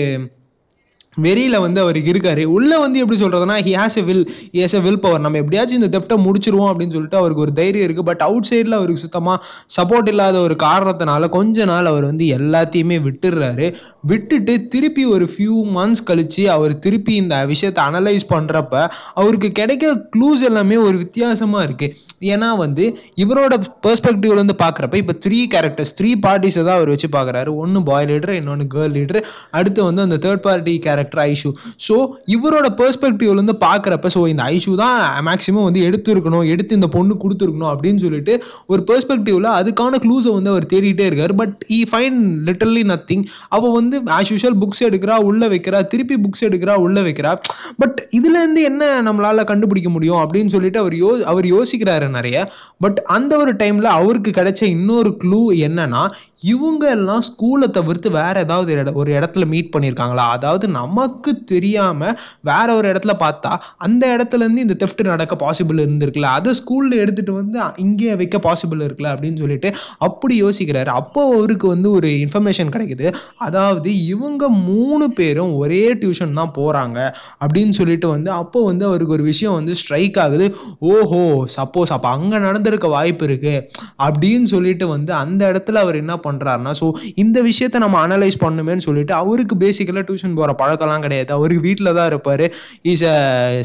வெறியில 1.16 1.60
வந்து 1.60 1.80
அவருக்கு 1.80 2.12
இருக்காரு. 2.12 2.44
உள்ள 2.56 2.72
வந்து 2.78 3.00
எப்படி 3.02 3.18
சொல்றதுன்னா 3.20 3.56
he 3.66 3.72
has 3.80 3.98
a 4.00 4.04
will 4.08 4.24
has 4.56 4.76
a 4.78 4.82
will 4.86 5.00
power 5.00 5.24
நம்ம 5.24 5.38
எப்படியாச்சும் 5.42 5.80
இந்த 5.80 5.90
தெப்டை 5.94 6.16
முடிச்சிருவோம் 6.26 6.70
அப்படின்னு 6.70 6.96
சொல்லிட்டு 6.96 7.20
அவருக்கு 7.20 7.44
ஒரு 7.44 7.52
தைரியம் 7.52 7.86
இருக்கு. 7.88 8.02
பட் 8.02 8.24
அவுட் 8.28 8.48
சைட்ல 8.50 8.78
அவருக்கு 8.80 9.04
சுத்தமா 9.06 9.34
சப்போர்ட் 9.76 10.10
இல்லாத 10.12 10.36
ஒரு 10.40 10.56
காரணத்தினால 10.62 11.28
கொஞ்ச 11.28 11.64
நாள் 11.64 11.90
அவர் 11.92 12.08
வந்து 12.10 12.26
எல்லாத்தையுமே 12.38 12.98
விட்டுடுறாரு. 13.06 13.68
விட்டுட்டு 14.10 14.54
திருப்பி 14.68 15.04
ஒரு 15.14 15.24
ஃபியூ 15.32 15.54
மந்த்ஸ் 15.76 16.04
கழிச்சு 16.10 16.42
அவர் 16.56 16.74
திருப்பி 16.78 17.14
இந்த 17.14 17.36
விஷயத்தை 17.44 17.80
அனலைஸ் 17.84 18.26
பண்றப்ப 18.34 18.74
அவருக்கு 19.14 19.48
கிடைக்க 19.52 19.86
க்ளூஸ் 20.14 20.44
எல்லாமே 20.48 20.76
ஒரு 20.86 20.96
வித்தியாசமா 20.96 21.62
இருக்கு. 21.62 21.88
ஏன்னா 22.32 22.50
வந்து 22.56 22.84
இவரோட 23.24 23.54
பெர்ஸ்பெக்டிவ்ல 23.86 24.38
இருந்து 24.38 24.56
பாக்குறப்ப 24.62 24.96
இப்ப 25.02 25.14
த்ரீ 25.24 25.40
கேரக்டர்ஸ் 25.54 25.96
த்ரீ 25.98 26.10
பார்ட்டிஸை 26.26 26.62
தான் 26.64 26.76
அவர் 26.78 26.92
வச்சு 26.94 27.08
பாக்குறாரு. 27.16 27.50
ஒன்னு 27.62 27.82
பாய் 27.82 28.06
லீடர் 28.06 28.34
இன்னொன்னு 28.40 28.66
கேர்ள் 28.74 28.94
லீடர் 28.98 29.20
அடுத்து 29.50 29.80
வந்து 29.84 30.02
அந்த 30.02 30.18
third 30.24 30.44
party 30.46 30.74
character 30.78 31.04
Aishu 31.26 31.50
so 31.88 31.96
இவரோட 32.36 32.68
பெர்ஸ்பெக்டிவ்ல 32.80 33.38
இருந்து 33.38 33.56
பாக்குறப்ப 33.60 34.10
ஸோ 34.14 34.28
இந்த 34.28 34.42
ஐஷு 34.56 34.74
தான் 34.74 34.98
மேக்சிமம் 35.26 35.66
வந்து 35.68 35.80
எடுத்துருக்கணும் 35.80 36.46
எடுத்து 36.46 36.74
இந்த 36.74 36.88
பொண்ணு 36.88 37.14
கொடுத்துருக்கணும் 37.24 37.70
அப்படின்னு 37.72 37.96
சொல்லிட்டு 37.96 38.34
ஒரு 38.66 38.82
பெர்ஸ்பெக்டிவ்ல 38.86 39.50
அதுக்கான 39.60 40.00
க்ளூஸை 40.04 40.32
வந்து 40.32 40.50
அவர் 40.50 40.66
தேடிட்டே 40.72 41.06
இருக்காரு. 41.10 41.32
But 41.32 41.64
he 41.70 41.84
find 41.90 42.18
literally 42.48 42.84
nothing 42.84 43.24
அவ 43.48 43.72
வந்து 43.72 44.02
ஆஸ் 44.18 44.32
யூஷுவல் 44.32 44.58
புக்ஸ் 44.62 44.82
எடுக்கிறா 44.82 45.16
உள்ள 45.20 45.48
வைக்கிறா 45.48 45.86
திருப்பி 45.86 46.16
புக்ஸ் 46.16 46.44
எடுக்கிறா 46.44 46.74
உள்ள 46.76 47.00
வைக்கிறா. 47.00 47.32
பட் 47.78 48.08
இதுல 48.12 48.36
இருந்து 48.42 48.62
என்ன 48.62 49.02
நம்மளால 49.02 49.44
கண்டுபிடிக்க 49.44 49.88
முடியும் 49.88 50.18
அப்படின்னு 50.18 50.46
சொல்லிட்டு 50.46 50.78
அவர் 50.78 50.92
யோ 50.92 51.10
அவர் 51.24 51.46
யோசிக்கிறாரு 51.46 52.08
நிறைய. 52.08 52.36
பட் 52.80 52.98
அந்த 53.06 53.38
ஒரு 53.38 53.52
டைம்ல 53.52 53.82
அவருக்கு 53.82 54.30
கிடைச்ச 54.30 54.62
இன்னொரு 54.62 55.16
க்ளூ 55.24 55.42
என்னன்னா 55.68 56.02
இவங்க 56.46 56.84
எல்லாம் 56.90 57.22
ஸ்கூலை 57.22 57.68
தவிர்த்து 57.70 58.10
வேற 58.10 58.40
ஏதாவது 58.40 58.72
இட- 58.72 58.92
ஒரு 58.94 59.12
இடத்துல 59.12 59.46
மீட் 59.46 59.72
பண்ணியிருக்காங்களா 59.74 60.26
அதாவது 60.30 60.66
நமக்கு 60.74 61.44
தெரியாம 61.44 62.00
வேற 62.42 62.74
ஒரு 62.74 62.86
இடத்துல 62.92 63.14
பார்த்தா 63.18 63.52
அந்த 63.78 64.04
இடத்துல 64.14 64.42
இருந்து 64.42 64.60
இந்த 64.60 64.76
தெஃப்ட் 64.78 65.02
நடக்க 65.04 65.34
பாசிபிள் 65.36 65.78
இருந்திருக்குல்ல. 65.80 66.28
அதை 66.32 66.52
ஸ்கூல்ல 66.60 66.94
எடுத்துட்டு 66.96 67.32
வந்து 67.32 67.54
இங்கே 67.76 68.14
வைக்க 68.14 68.38
பாசிபிள் 68.38 68.80
இருக்குல்ல 68.80 69.12
அப்படின்னு 69.12 69.38
சொல்லிட்டு 69.38 69.68
அப்படி 70.00 70.42
யோசிக்கிறாரு. 70.42 70.90
அப்போ 70.96 71.22
அவருக்கு 71.32 71.68
வந்து 71.68 71.90
ஒரு 71.90 72.08
இன்ஃபர்மேஷன் 72.16 72.72
கிடைக்குது. 72.74 73.06
அதாவது 73.38 73.90
இவங்க 74.06 74.42
மூணு 74.68 75.12
பேரும் 75.12 75.54
ஒரே 75.54 75.94
டியூஷன் 75.94 76.32
தான் 76.32 76.54
போறாங்க 76.56 76.98
அப்படின்னு 77.40 77.70
சொல்லிட்டு 77.70 78.08
வந்து 78.08 78.30
அப்போ 78.34 78.64
வந்து 78.64 78.84
அவருக்கு 78.84 79.12
ஒரு 79.12 79.24
விஷயம் 79.24 79.54
வந்து 79.54 79.74
ஸ்ட்ரைக் 79.74 80.18
ஆகுது. 80.18 80.48
ஓஹோ 80.90 81.22
சப்போஸ் 81.56 81.92
அப்ப 81.92 82.08
அங்க 82.08 82.38
நடந்திருக்க 82.38 82.86
வாய்ப்பு 82.88 83.24
இருக்கு 83.24 83.54
அப்படின்னு 84.02 84.46
சொல்லிட்டு 84.46 84.88
வந்து 84.88 85.12
அந்த 85.16 85.42
இடத்துல 85.50 85.78
அவர் 85.78 85.96
என்ன 85.96 86.14
பண்றாருன்னா 86.36 86.74
ஸோ 86.80 86.88
இந்த 87.24 87.38
விஷயத்த 87.50 87.84
நம்ம 87.84 87.98
அனலைஸ் 88.06 88.38
பண்ணுமேன்னு 88.44 88.86
சொல்லிட்டு 88.88 89.14
அவருக்கு 89.22 89.54
பேசிக்கலா 89.64 90.04
டியூஷன் 90.08 90.38
போற 90.40 90.52
பழக்கம்லாம் 90.62 91.04
கிடையாது. 91.06 91.30
அவருக்கு 91.38 91.62
வீட்டில் 91.68 91.94
தான் 91.98 92.08
இருப்பார். 92.12 92.44
Is 92.92 93.04
a 93.12 93.16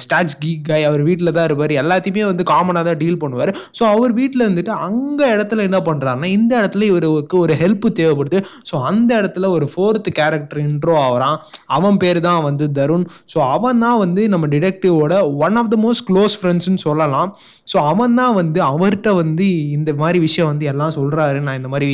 stats 0.04 0.38
geek 0.44 0.66
guy 0.70 0.82
அவர் 0.90 1.04
வீட்டில் 1.10 1.34
தான் 1.38 1.48
இருப்பார். 1.50 1.74
எல்லாத்தையுமே 1.82 2.26
வந்து 2.32 2.44
காமனாக 2.52 2.86
தான் 2.90 3.00
டீல் 3.02 3.22
பண்ணுவார். 3.24 3.52
ஸோ 3.78 3.84
அவர் 3.94 4.14
வீட்டில் 4.20 4.46
இருந்துட்டு 4.46 4.74
அங்க 4.88 5.22
இடத்துல 5.36 5.66
என்ன 5.70 5.80
பண்றாருன்னா 5.90 6.30
இந்த 6.38 6.52
இடத்துல 6.62 6.86
இவருக்கு 6.92 7.38
ஒரு 7.44 7.56
ஹெல்ப் 7.62 7.88
தேவைப்படுது. 8.00 8.40
ஸோ 8.70 8.76
அந்த 8.90 9.10
இடத்துல 9.22 9.50
ஒரு 9.58 9.68
ஃபோர்த் 9.74 10.10
கேரக்டர் 10.20 10.62
இன்ட்ரோ 10.68 10.96
ஆகிறான். 11.06 11.38
அவன் 11.78 12.00
பேர் 12.04 12.20
தான் 12.28 12.42
வந்து 12.48 12.68
தருண். 12.80 13.06
ஸோ 13.34 13.38
அவன் 13.56 13.82
தான் 13.86 14.00
வந்து 14.04 14.22
நம்ம 14.34 14.48
டிடெக்டிவோட 14.56 15.14
one 15.46 15.58
of 15.62 15.72
the 15.74 15.80
most 15.86 16.06
close 16.10 16.36
ஃப்ரெண்ட்ஸ்னு 16.42 16.84
சொல்லலாம். 16.88 17.30
ஸோ 17.72 17.78
அவன் 17.92 18.18
தான் 18.22 18.34
வந்து 18.40 18.60
அவர்கிட்ட 18.72 19.10
வந்து 19.22 19.46
இந்த 19.78 19.92
மாதிரி 20.02 20.20
விஷயம் 20.28 20.50
வந்து 20.52 20.66
எல்லாம் 20.72 20.96
சொல்றாரு. 20.98 21.40
நான் 21.48 21.60
இந்த 21.60 21.70
மாதிரி 21.74 21.90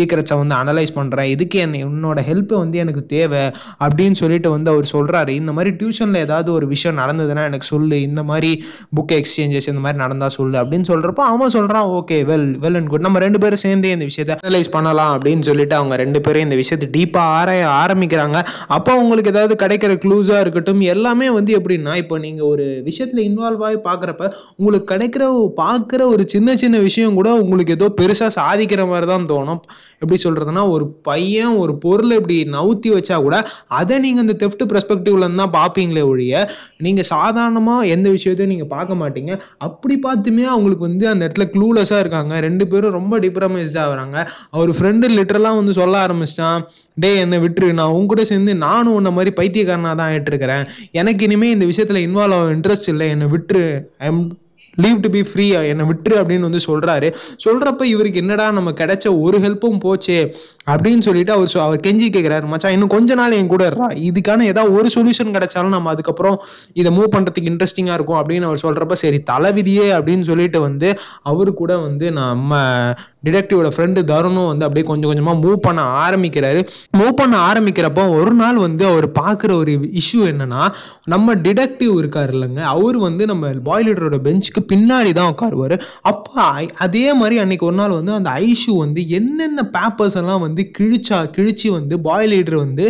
சீக்கிரட்ஸை 0.00 0.38
வந்து 0.42 0.58
அனலைஸ் 0.60 0.96
பண்ணுறேன் 0.98 1.30
இதுக்கு 1.34 1.58
என்ன 1.66 1.84
உன்னோட 1.90 2.18
ஹெல்ப் 2.30 2.54
வந்து 2.62 2.78
எனக்கு 2.84 3.04
தேவை 3.14 3.44
அப்படின்னு 3.84 4.16
சொல்லிட்டு 4.22 4.48
வந்து 4.56 4.70
அவர் 4.74 4.86
சொல்கிறாரு 4.94 5.32
இந்த 5.40 5.52
மாதிரி 5.56 5.70
டியூஷனில் 5.80 6.22
ஏதாவது 6.26 6.48
ஒரு 6.56 6.66
விஷயம் 6.74 6.98
நடந்ததுன்னா 7.02 7.42
எனக்கு 7.50 7.66
சொல்லு. 7.72 7.96
இந்த 8.08 8.22
மாதிரி 8.30 8.50
புக் 8.96 9.14
எக்ஸ்சேஞ்சஸ் 9.18 9.68
இந்த 9.72 9.82
மாதிரி 9.84 9.98
நடந்தால் 10.02 10.34
சொல்லு 10.36 10.56
அப்படின்னு 10.60 10.88
சொல்கிறப்ப 10.90 11.24
அவன் 11.32 11.54
சொல்கிறான் 11.56 11.88
okay 11.98 12.18
well 12.30 12.46
well 12.64 12.78
and 12.80 12.90
good 12.92 13.04
நம்ம 13.06 13.22
ரெண்டு 13.24 13.38
பேரும் 13.42 13.62
சேர்ந்தே 13.64 13.92
இந்த 13.96 14.06
விஷயத்தை 14.10 14.36
அனலைஸ் 14.40 14.72
பண்ணலாம். 14.76 15.12
அப்படின்னு 15.16 15.46
சொல்லிட்டு 15.48 15.76
அவங்க 15.78 15.96
ரெண்டு 16.02 16.20
பேரும் 16.26 16.46
இந்த 16.46 16.58
விஷயத்தை 16.62 16.88
டீப்பாக 16.96 17.34
ஆராய 17.38 17.62
ஆரம்பிக்கிறாங்க. 17.82 18.38
அப்போ 18.76 18.94
உங்களுக்கு 19.02 19.32
ஏதாவது 19.34 19.56
கிடைக்கிற 19.64 19.92
க்ளூஸாக 20.04 20.44
இருக்கட்டும் 20.44 20.82
எல்லாமே 20.94 21.28
வந்து 21.38 21.52
எப்படின்னா 21.58 21.94
இப்போ 22.02 22.18
நீங்கள் 22.26 22.50
ஒரு 22.52 22.66
விஷயத்தில் 22.88 23.26
இன்வால்வ் 23.28 23.64
ஆகி 23.68 23.78
பார்க்குறப்ப 23.88 24.32
உங்களுக்கு 24.58 24.88
கிடைக்கிற 24.94 25.24
பார்க்குற 25.62 26.02
ஒரு 26.14 26.24
சின்ன 26.34 26.56
சின்ன 26.62 26.76
விஷயம் 26.88 27.18
கூட 27.20 27.30
உங்களுக்கு 27.42 27.76
ஏதோ 27.78 27.88
பெருசாக 28.00 28.36
சாதிக்கிற 28.40 28.82
மாதிரி 28.92 29.08
தான் 29.12 29.30
தோணும். 29.32 29.62
எப்படி 30.02 30.20
சொல்றதுன்னா 30.24 30.64
ஒரு 30.70 30.84
பையன் 31.10 31.54
ஒரு 31.62 31.72
பொருளை 31.78 32.14
இப்படி 32.16 32.36
நவுத்தி 32.52 32.90
வச்சா 32.96 33.16
கூட 33.22 33.36
அதை 33.80 33.98
நீங்க 33.98 34.20
இந்த 34.26 34.36
தெஃப்ட் 34.44 34.68
பெர்ஸ்பெக்டிவ்ல 34.72 35.26
இருந்தா 35.26 35.48
பாப்பீங்களே 35.58 35.78
பார்ப்பீங்களே 35.80 36.02
ஒழிய 36.10 36.34
நீங்க 36.86 37.02
சாதாரணமா 37.10 37.74
எந்த 37.94 38.08
விஷயத்தையும் 38.10 38.52
நீங்க 38.54 38.66
பார்க்க 38.74 39.00
மாட்டீங்க. 39.02 39.32
அப்படி 39.66 39.94
பார்த்துமே 40.06 40.44
அவங்களுக்கு 40.54 40.84
வந்து 40.88 41.04
அந்த 41.12 41.22
இடத்துல 41.26 41.46
க்ளூலெஸ்ஸா 41.54 41.98
இருக்காங்க. 42.04 42.34
ரெண்டு 42.46 42.64
பேரும் 42.72 42.96
ரொம்ப 42.98 43.18
டிப்ரமைஸ்டா 43.24 43.82
ஆகுறாங்க 43.86 44.16
அவர் 44.50 44.72
ஃப்ரெண்டு 44.78 45.08
லிட்டரலா 45.18 45.52
வந்து 45.60 45.74
சொல்ல 45.80 45.96
ஆரம்பிச்சிட்டான் 46.06 46.64
டேய் 46.96 47.20
என்னை 47.24 47.38
விட்டுரு. 47.38 47.68
நான் 47.80 47.94
உன் 47.96 48.10
கூட 48.12 48.22
சேர்ந்து 48.32 48.54
நானும் 48.66 48.96
உன்ன 48.98 49.10
மாதிரி 49.18 49.32
பைத்தியக்காரனா 49.40 49.94
தான் 50.00 50.08
ஆயிட்டு 50.10 50.32
இருக்கிறேன் 50.32 50.64
எனக்கு 51.00 51.24
இனிமே 51.28 51.50
இந்த 51.56 51.66
விஷயத்துல 51.72 52.02
இன்வால்வ் 52.06 52.38
ஆக 52.40 52.54
இன்ட்ரெஸ்ட் 52.56 52.90
இல்லை. 52.94 53.08
என்னை 53.16 53.28
விட்டுரு. 53.34 53.64
I'm 54.08 54.22
leave 54.80 55.00
to 55.00 55.10
be 55.10 55.22
free 55.24 55.46
என்னை 55.66 55.84
விட்டுரு 55.86 56.16
அப்படின்னு 56.16 56.46
வந்து 56.46 56.60
சொல்றாரு. 56.66 57.08
சொல்றப்ப 57.44 57.82
இவருக்கு 57.86 58.18
என்னடா 58.18 58.50
நம்ம 58.50 58.70
கிடைச்ச 58.72 59.20
ஒரு 59.20 59.38
ஹெல்ப்பும் 59.38 59.80
போச்சே 59.80 60.18
அப்படின்னு 60.66 60.98
சொல்லிட்டு 61.00 61.32
அவர் 61.32 61.50
சொ- 61.52 61.60
அவர் 61.60 61.80
கெஞ்சி 61.80 62.08
கேட்கிறாரு 62.10 62.46
மச்சான் 62.46 62.72
இன்னும் 62.72 62.88
கொஞ்ச 62.88 63.14
நாள் 63.14 63.32
என் 63.32 63.46
கூட 63.46 63.64
இருறா 63.68 63.86
இதுக்கான 64.04 64.42
ஏதாவது 64.44 64.74
ஒரு 64.74 64.88
சொல்யூஷன் 64.94 65.34
கிடைச்சாலும் 65.34 65.68
நம்ம 65.68 65.90
அதுக்கப்புறம் 65.90 66.36
இதை 66.74 66.92
மூவ் 66.92 67.12
பண்றதுக்கு 67.12 67.50
இன்ட்ரெஸ்டிங்கா 67.50 67.92
இருக்கும் 67.92 68.20
அப்படின்னு 68.20 68.42
அவர் 68.42 68.62
சொல்றப்ப 68.62 68.92
சரி 68.98 69.22
தலைவிதியே 69.30 69.86
அப்படின்னு 69.96 70.20
சொல்லிட்டு 70.22 70.60
வந்து 70.60 70.90
அவரு 71.24 71.54
கூட 71.54 71.78
வந்து 71.78 72.06
நம்ம 72.18 72.52
டிடெக்டிவோட 73.24 73.68
ஃப்ரெண்டு 73.74 74.00
தருணும் 74.12 74.46
வந்து 74.46 74.64
அப்படியே 74.64 74.86
கொஞ்சம் 74.86 75.10
கொஞ்சமாக 75.10 75.38
மூவ் 75.46 75.56
பண்ண 75.66 75.82
ஆரம்பிக்கிறாரு. 76.04 76.60
மூவ் 76.98 77.12
பண்ண 77.12 77.52
ஆரம்பிக்கிறப்போ 77.52 78.04
ஒரு 78.20 78.32
நாள் 78.32 78.56
வந்து 78.56 78.86
அவர் 78.86 79.08
பார்க்குற 79.20 79.52
ஒரு 79.52 79.72
இஷ்யூ 80.02 80.22
என்னன்னா 80.32 80.62
நம்ம 81.04 81.34
டிடெக்டிவ் 81.34 81.94
இருக்கார் 81.98 82.32
இல்லைங்க. 82.34 82.62
அவர் 82.74 82.98
வந்து 82.98 83.26
நம்ம 83.26 83.52
பாய் 83.68 83.86
லீடரோட 83.88 84.18
பெஞ்சுக்கு 84.28 84.62
பின்னாடி 84.72 85.12
தான் 85.12 85.32
உட்காருவாரு. 85.34 85.78
அப்போ 86.02 86.44
அதே 86.76 87.06
மாதிரி 87.12 87.38
அன்னைக்கு 87.38 87.66
ஒரு 87.66 87.76
நாள் 87.76 87.98
வந்து 87.98 88.12
அந்த 88.12 88.30
ஐஷு 88.30 88.74
வந்து 88.76 89.08
என்னென்ன 89.08 89.68
பேப்பர்ஸ் 89.78 90.18
எல்லாம் 90.22 90.40
வந்து 90.40 90.70
கிழிச்சா 90.78 91.20
கிழிச்சு 91.36 91.70
வந்து 91.70 92.00
பாய் 92.00 92.30
லீடர் 92.32 92.64
வந்து 92.66 92.86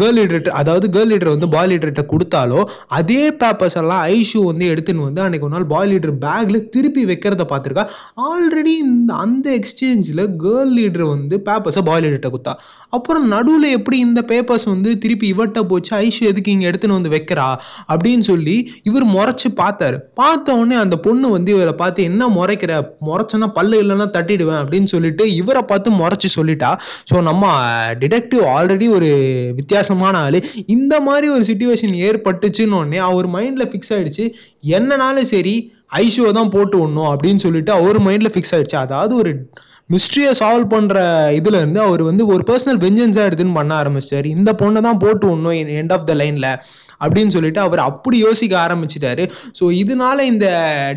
கேர்ள் 0.00 0.16
லீடர்கிட்ட 0.18 0.52
அதாவது 0.60 0.86
கேர்ள் 0.94 1.10
லீடர் 1.12 1.32
வந்து 1.34 1.48
பாய் 1.54 1.68
லீடர்கிட்ட 1.70 2.04
கொடுத்தாலோ 2.12 2.60
அதே 2.98 3.22
பேப்பர்ஸ் 3.40 3.78
எல்லாம் 3.82 4.02
ஐஷு 4.16 4.40
வந்து 4.50 4.64
எடுத்துன்னு 4.72 5.06
வந்து 5.08 5.22
அன்னைக்கு 5.24 5.46
ஒரு 5.48 5.54
நாள் 5.56 5.68
பாய் 5.72 5.88
லீடர் 5.92 6.14
பேக்ல 6.24 6.58
திருப்பி 6.74 7.02
வைக்கிறத 7.10 7.44
பார்த்துருக்கா? 7.52 7.84
ஆல்ரெடி 8.28 8.74
இந்த 8.86 9.10
அந்த 9.24 9.46
எக்ஸ்சேஞ்சில் 9.58 10.24
கேர்ள் 10.44 10.72
லீடர் 10.78 11.06
வந்து 11.14 11.36
பேப்பர்ஸை 11.48 11.82
பாய் 11.88 12.02
லீடர்கிட்ட 12.04 12.30
கொடுத்தா. 12.34 12.54
அப்புறம் 12.96 13.26
நடுவில் 13.34 13.74
எப்படி 13.78 13.96
இந்த 13.98 14.20
பேப்பர்ஸ் 14.30 14.66
வந்து 14.72 14.90
திருப்பி 14.98 15.26
இவர்கிட்ட 15.34 15.62
போச்சு 15.70 15.92
ஐஷு 16.04 16.22
எதுக்கு 16.30 16.52
இங்கே 16.54 16.68
எடுத்துன்னு 16.70 16.98
வந்து 16.98 17.14
வைக்கிறா? 17.16 17.48
அப்படின்னு 17.92 18.24
சொல்லி 18.30 18.56
இவர் 18.90 19.06
முறைச்சு 19.16 19.48
பார்த்தாரு. 19.62 19.98
பார்த்த 20.14 20.56
உடனே 20.60 20.76
அந்த 20.84 20.96
பொண்ணு 21.06 21.28
வந்து 21.36 21.50
இவரை 21.56 21.74
பார்த்து 21.82 22.08
என்ன 22.10 22.28
முறைக்கிற? 22.38 22.72
முறைச்சனா 23.08 23.48
பல்லு 23.58 23.82
இல்லைன்னா 23.82 24.08
தட்டிடுவேன் 24.16 24.60
அப்படின்னு 24.62 24.90
சொல்லிட்டு 24.94 25.24
இவரை 25.40 25.62
பார்த்து 25.62 25.98
முறைச்சு 26.00 26.30
சொல்லிட்டா. 26.38 26.70
ஸோ 27.10 27.22
நம்ம 27.22 27.44
டிடெக்டிவ் 28.02 28.44
ஆல்ரெடி 28.56 28.88
ஒரு 28.98 29.10
வித்தியாசமான 29.54 30.18
ஆள். 30.18 30.40
இந்த 30.66 31.00
மாதிரி 31.00 31.28
ஒரு 31.28 31.42
சுச்சுவேஷன் 31.42 31.94
ஏற்பட்டுச்சுன்னு 32.08 32.78
உடனே 32.80 32.96
அவர் 32.96 33.28
மைண்ட்ல 33.30 33.66
ஃபிக்ஸ் 33.70 33.92
ஆயிடுச்சு. 33.94 34.32
என்னனாலும் 34.66 35.30
சரி 35.34 35.72
ஐஷோ 35.94 36.30
தான் 36.30 36.50
போட்டு 36.50 36.76
விடணும் 36.78 37.10
அப்படின்னு 37.12 37.36
சொல்லிட்டு 37.36 37.72
அவர் 37.72 38.02
மைண்ட்ல 38.02 38.30
ஃபிக்ஸ் 38.34 38.54
ஆயிடுச்சு. 38.56 38.76
அதாவது 38.76 39.16
ஒரு 39.16 39.50
மிஸ்ட்ரியை 39.90 40.32
சால்வ் 40.40 40.72
பண்ணுற 40.74 40.98
இதில் 41.38 41.60
இருந்து 41.60 41.80
அவர் 41.86 42.02
வந்து 42.08 42.24
ஒரு 42.32 42.42
பர்சனல் 42.48 42.80
வெஞ்சன்ஸாக 42.82 43.28
எடுத்துன்னு 43.28 43.58
பண்ண 43.58 43.72
ஆரம்பிச்சிட்டாரு. 43.82 44.28
இந்த 44.38 44.50
பொண்ணை 44.60 44.80
தான் 44.86 45.00
போட்டு 45.04 45.26
ஒன்றும் 45.34 45.56
எண்ட் 45.80 45.94
ஆஃப் 45.96 46.08
த 46.10 46.14
லைனில் 46.20 46.50
அப்படின்னு 47.04 47.32
சொல்லிட்டு 47.34 47.60
அவர் 47.64 47.80
அப்படி 47.88 48.16
யோசிக்க 48.26 48.54
ஆரம்பிச்சிட்டாரு. 48.64 49.24
ஸோ 49.58 49.64
இதனால 49.80 50.18
இந்த 50.30 50.46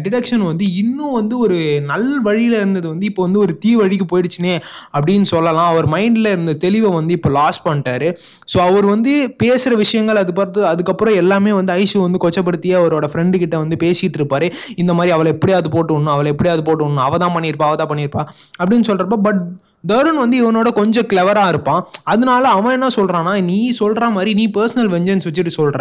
டிடக்ஷன் 0.06 0.44
வந்து 0.50 0.66
இன்னும் 0.82 1.16
வந்து 1.18 1.36
ஒரு 1.46 1.58
நல் 1.92 2.10
வழியில் 2.28 2.56
இருந்தது 2.60 2.88
வந்து 2.94 3.06
இப்போ 3.10 3.22
வந்து 3.28 3.40
ஒரு 3.44 3.54
தீ 3.64 3.72
வழிக்கு 3.82 4.06
போயிடுச்சுனே 4.14 4.54
அப்படின்னு 4.96 5.28
சொல்லலாம். 5.34 5.70
அவர் 5.74 5.88
மைண்டில் 5.96 6.32
இருந்த 6.34 6.56
தெளிவை 6.66 6.92
வந்து 6.98 7.16
இப்போ 7.18 7.32
லாஸ் 7.38 7.62
பண்ணிட்டாரு. 7.68 8.10
ஸோ 8.54 8.60
அவர் 8.68 8.88
வந்து 8.94 9.14
பேசுகிற 9.44 9.78
விஷயங்கள் 9.84 10.22
அது 10.24 10.34
பார்த்து 10.40 10.66
அதுக்கப்புறம் 10.72 11.18
எல்லாமே 11.24 11.54
வந்து 11.60 11.74
ஐஷு 11.84 12.04
வந்து 12.08 12.22
கொச்சப்படுத்தி 12.26 12.72
அவரோட 12.82 13.08
ஃப்ரெண்டு 13.14 13.44
கிட்ட 13.44 13.56
வந்து 13.64 13.78
பேசிகிட்டு 13.86 14.20
இருப்பாரு. 14.22 14.50
இந்த 14.84 14.92
மாதிரி 15.00 15.16
அவளை 15.18 15.32
எப்படியாவது 15.38 15.72
போட்டு 15.78 15.92
விடணும் 15.94 16.16
அவளை 16.16 16.32
எப்படியாவது 16.36 16.66
போட்டு 16.70 16.84
விடணும் 16.86 17.08
அவதான் 17.10 17.36
பண்ணியிருப்பா 17.38 17.70
அவ 17.72 17.78
தான் 17.84 17.92
பண்ணியிருப்பா 17.94 18.24
அப்படின்னு 18.62 18.81
சொல்றப்ப 18.90 19.18
பட் 19.28 19.42
தருண் 19.90 20.20
வந்து 20.24 20.38
இவனோட 20.42 20.70
கொஞ்சம் 20.72 21.08
கிளவரா 21.12 21.44
இருப்பான். 21.48 21.82
அதனால 22.04 22.44
அவன் 22.58 22.76
என்ன 22.78 22.88
சொல்றான்னா 22.96 23.34
நீ 23.44 23.60
சொல்ற 23.80 24.10
மாதிரி 24.12 24.32
நீ 24.34 24.46
பர்சனல் 24.58 24.92
வெஞ்சன்ஸ் 24.96 25.28
வச்சுட்டு 25.28 25.54
சொல்ற. 25.58 25.80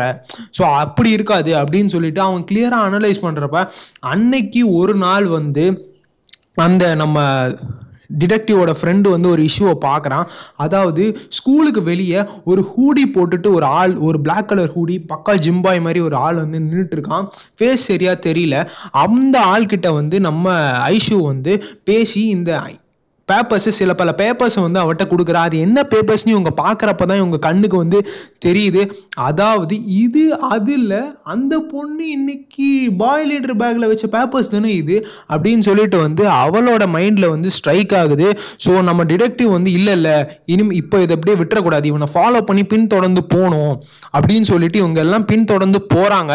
ஸோ 0.59 0.63
அப்படி 0.85 1.11
இருக்காது 1.11 1.53
அப்படின்னு 1.55 1.93
சொல்லிட்டு 1.97 2.21
அவன் 2.21 2.47
கிளியரா 2.51 2.79
அனலைஸ் 2.89 3.25
பண்றப்ப 3.27 3.67
அன்னைக்கு 4.13 4.63
ஒரு 4.73 4.95
நாள் 5.05 5.29
வந்து 5.39 5.67
அந்த 6.61 6.85
நம்ம 6.95 7.19
டிடெக்டிவோட 8.21 8.71
ஃப்ரெண்டு 8.79 9.09
வந்து 9.09 9.29
ஒரு 9.29 9.43
இஷ்யூவை 9.43 9.75
பார்க்குறான் 9.85 10.25
அதாவது 10.57 11.03
ஸ்கூலுக்கு 11.29 11.83
வெளியே 11.83 12.21
ஒரு 12.45 12.63
ஹூடி 12.71 13.05
போட்டுட்டு 13.15 13.49
ஒரு 13.53 13.67
ஆள் 13.81 13.95
ஒரு 14.07 14.19
பிளாக் 14.21 14.49
கலர் 14.49 14.73
ஹூடி 14.77 14.97
பக்கா 15.13 15.35
ஜிம்பாய் 15.47 15.81
மாதிரி 15.81 16.01
ஒரு 16.01 16.17
ஆள் 16.17 16.41
வந்து 16.43 16.59
நின்றுட்டு 16.59 16.97
இருக்கான் 16.97 17.27
ஃபேஸ் 17.59 17.89
சரியா 17.91 18.15
தெரியல. 18.27 18.57
அந்த 19.05 19.37
ஆள்கிட்ட 19.53 19.91
வந்து 19.93 20.19
நம்ம 20.21 20.47
ஐஷு 20.97 21.19
வந்து 21.33 21.55
பேசி 21.85 22.23
இந்த 22.29 22.51
பேப்பர்ஸ் 23.31 23.69
சில 23.81 23.95
பல 23.95 24.11
பேப்பர்ஸ் 24.19 24.59
வந்து 24.61 24.81
அவட்ட 24.81 25.05
கொடுக்குறா. 25.13 25.41
அது 25.49 25.59
என்ன 25.59 25.87
பேப்பர்ஸ்னு 25.91 26.35
இவங்க 26.37 26.53
பார்க்குறப்ப 26.63 27.07
தான் 27.11 27.21
இவங்க 27.23 27.39
கண்ணுக்கு 27.39 27.77
வந்து 27.77 27.99
தெரியுது. 28.47 28.83
அதாவது 29.29 29.75
இது 29.85 30.25
அதில் 30.49 30.97
அந்த 31.23 31.55
பொண்ணு 31.73 32.11
இன்னைக்கு 32.11 32.69
பாய் 32.97 33.27
லீடர் 33.31 33.57
பேக்ல 33.63 33.87
வச்ச 33.87 34.07
பேப்பர்ஸ் 34.13 34.51
தானே 34.51 34.75
இது? 34.75 34.97
அப்படின்னு 35.29 35.59
சொல்லிட்டு 35.59 35.99
வந்து 35.99 36.25
அவளோட 36.29 36.85
மைண்ட்ல 36.97 37.29
வந்து 37.29 37.51
ஸ்ட்ரைக் 37.51 37.95
ஆகுது. 37.95 38.29
ஸோ 38.67 38.83
நம்ம 38.83 39.05
டிடெக்டிவ் 39.05 39.51
வந்து 39.51 39.73
இல்லை 39.73 39.93
இல்லை. 39.93 40.17
இனிமே 40.47 40.75
இப்போ 40.75 40.99
இதை 41.01 41.17
அப்படியே 41.17 41.39
விட்டுறக்கூடாது. 41.43 41.85
இவனை 41.85 42.09
ஃபாலோ 42.15 42.41
பண்ணி 42.41 42.65
பின் 42.65 42.87
தொடர்ந்து 42.87 43.25
போகணும். 43.25 43.75
அப்படின்னு 44.19 44.49
சொல்லிட்டு 44.53 44.79
இவங்க 44.79 45.01
எல்லாம் 45.01 45.25
பின் 45.25 45.45
தொடர்ந்து 45.45 45.81
போறாங்க. 45.95 46.33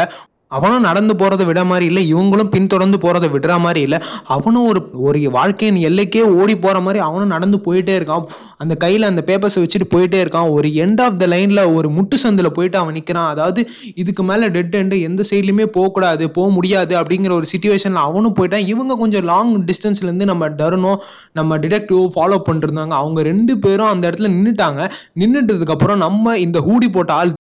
அவனும் 0.52 0.82
நடந்து 0.82 1.14
போறதை 1.14 1.46
விட 1.46 1.62
மாதிரி 1.66 1.86
இல்லை. 1.86 2.14
இவங்களும் 2.14 2.50
பின்தொடர்ந்து 2.50 2.98
போறதை 2.98 3.28
விடுற 3.36 3.60
மாதிரி 3.60 3.82
இல்லை. 3.82 4.00
அவனும் 4.25 4.68
ஒரு 4.68 4.82
ஒரு 4.94 5.20
வாழ்க்கையின் 5.30 5.80
எல்லைக்கே 5.88 6.22
ஓடி 6.42 6.56
போற 6.58 6.80
மாதிரி 6.80 7.00
அவனும் 7.04 7.34
நடந்து 7.36 7.58
போயிட்டே 7.66 7.94
இருக்கான். 8.00 8.25
அந்த 8.58 8.74
கையில 8.84 9.10
அந்த 9.12 9.22
பேப்பர்ஸை 9.25 9.62
வச்சுட்டு 9.62 9.88
போயிட்டே 9.94 10.20
இருக்கான். 10.25 10.50
ஒரு 10.50 10.68
எண்ட் 10.84 11.02
ஆஃப் 11.02 11.20
த 11.20 11.28
லைன்ல 11.28 11.62
ஒரு 11.74 11.90
முட்டு 11.90 12.18
சந்தில 12.24 12.50
போயிட்டு 12.50 12.78
அவன் 12.78 12.96
நிக்கிறான். 12.96 13.30
அதாவது 13.34 13.62
இதுக்கு 13.96 14.24
மேல 14.24 14.48
டெட் 14.48 14.75
எண்டு 14.75 15.02
எந்த 15.02 15.24
சைட்லயுமே 15.30 15.68
போகக்கூடாது 15.78 16.32
போக 16.32 16.50
முடியாது 16.50 16.96
அப்படிங்கிற 17.02 17.32
ஒரு 17.32 17.50
சுச்சுவேஷன்ல 17.54 18.06
அவனும் 18.10 18.38
போயிட்டான். 18.40 18.68
இவங்க 18.74 18.96
கொஞ்சம் 18.96 19.24
லாங் 19.24 19.54
டிஸ்டன்ஸ்ல 19.66 20.10
இருந்து 20.10 20.25
நம்ம 20.25 20.50
தருணம் 20.62 21.02
நம்ம 21.34 21.58
டிடெக்டிவ் 21.58 22.04
ஃபாலோ 22.16 22.40
பண்ணிருந்தாங்க 22.50 22.96
அவங்க 23.02 23.22
ரெண்டு 23.22 23.56
பேரும் 23.58 23.88
அந்த 23.88 24.10
இடத்துல 24.10 24.32
நின்றுட்டாங்க 24.36 24.82
நின்றுட்டதுக்கப்புறம் 25.20 26.04
நம்ம 26.06 26.38
இந்த 26.38 26.60
ஹூடி 26.60 26.90
போட்ட 26.92 27.14
ஆள் 27.14 27.35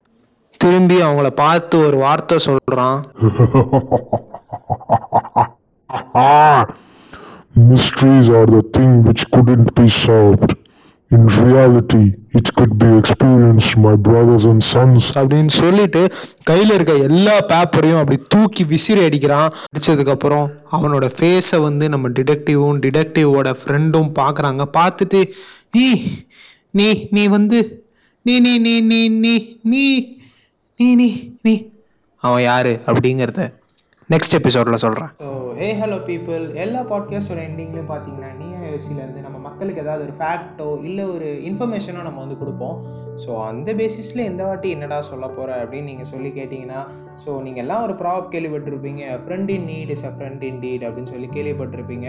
திரும்பி 0.65 0.99
அவங்கள 1.01 1.29
பார்த்து 1.37 1.77
ஒரு 1.87 1.97
வார்த்தை 1.97 2.37
சொல்றான் 2.47 2.99
Mysteries 7.65 8.27
are 8.29 8.45
the 8.47 8.61
thing 8.69 9.03
which 9.03 9.23
couldn't 9.31 9.73
be 9.75 9.87
solved. 9.97 10.51
In 11.11 11.27
reality, 11.39 12.05
it 12.31 12.47
could 12.55 12.77
be 12.77 12.89
experienced, 12.93 13.77
my 13.77 13.93
brothers 13.97 14.43
and 14.43 14.61
sons. 14.63 15.03
அப்படின்னு 15.15 15.53
சொல்லிட்டு 15.55 16.01
கையில 16.49 16.75
இருக்க 16.77 16.93
எல்லா 17.07 17.35
பேப்பரையும் 17.51 17.99
அப்படி 17.99 18.17
தூக்கி 18.27 18.63
விசிறி 18.63 19.03
அடிக்கிறான் 19.05 19.47
அடிச்சதுக்கு 19.65 20.13
அப்புறம் 20.13 20.45
அவனோட 20.71 21.07
ஃபேஸை 21.15 21.59
வந்து 21.61 21.87
நம்ம 21.89 22.09
டிடெக்டிவும் 22.09 22.81
டிடெக்டிவோட 22.85 23.55
ஃப்ரெண்டும் 23.61 24.11
பார்க்கறாங்க 24.19 24.65
பார்த்துட்டு 24.77 25.21
நீ 25.71 25.87
நீ 26.71 26.89
நீ 27.11 27.25
வந்து 27.27 27.61
நீ 28.25 28.35
நீ 28.39 28.53
நீ 28.59 28.75
நீ 28.91 29.01
நீ 29.23 29.35
நீ 29.63 29.85
நீ 30.79 30.95
நீ 30.95 31.07
நீ. 31.41 31.53
அவன் 32.23 32.41
யாரு 32.41 32.81
அப்படிங்கிறத 32.85 33.41
நெக்ஸ்ட் 34.09 34.35
எபிசோட்ல 34.37 34.73
சொல்றேன். 34.73 35.11
ஸோ 35.19 35.27
ஹே 35.55 35.67
ஹலோ 35.79 35.97
பீப்புள் 36.07 36.53
எல்லா 36.55 36.81
பாட்காஸ்டோட 36.81 37.39
எண்டிங்லையும் 37.47 37.91
பார்த்தீங்கன்னா 37.91 38.31
நீ 38.37 38.47
இருந்து 38.97 39.21
நம்ம 39.21 39.37
மக்களுக்கு 39.55 39.83
ஏதாவது 39.83 40.05
ஒரு 40.05 40.13
ஃபேக்ட்டோ 40.19 40.69
இல்லை 40.87 41.03
ஒரு 41.15 41.27
இன்ஃபர்மேஷனோ 41.49 42.01
நம்ம 42.07 42.19
வந்து 42.23 42.37
கொடுப்போம். 42.39 42.77
ஸோ 43.23 43.31
அந்த 43.49 43.69
பேசிஸில் 43.79 44.27
இந்த 44.29 44.41
வாட்டி 44.47 44.69
என்னடா 44.75 44.97
சொல்ல 45.09 45.25
போகிற 45.35 45.51
அப்படின்னு 45.63 45.89
நீங்கள் 45.91 46.09
சொல்லி 46.13 46.29
கேட்டிங்கன்னா 46.37 46.79
ஸோ 47.23 47.29
நீங்கள் 47.45 47.63
எல்லாம் 47.63 47.83
ஒரு 47.85 47.93
ப்ராப் 47.99 48.25
கேள்விப்பட்டிருப்பீங்க. 48.33 49.03
Friend 49.21 49.51
in 49.53 49.67
need 49.69 49.91
is 49.95 50.03
a 50.09 50.11
friend 50.15 50.41
in 50.47 50.59
deed 50.63 50.83
அப்படின்னு 50.87 51.11
சொல்லி 51.13 51.27
கேள்விப்பட்டிருப்பீங்க. 51.35 52.07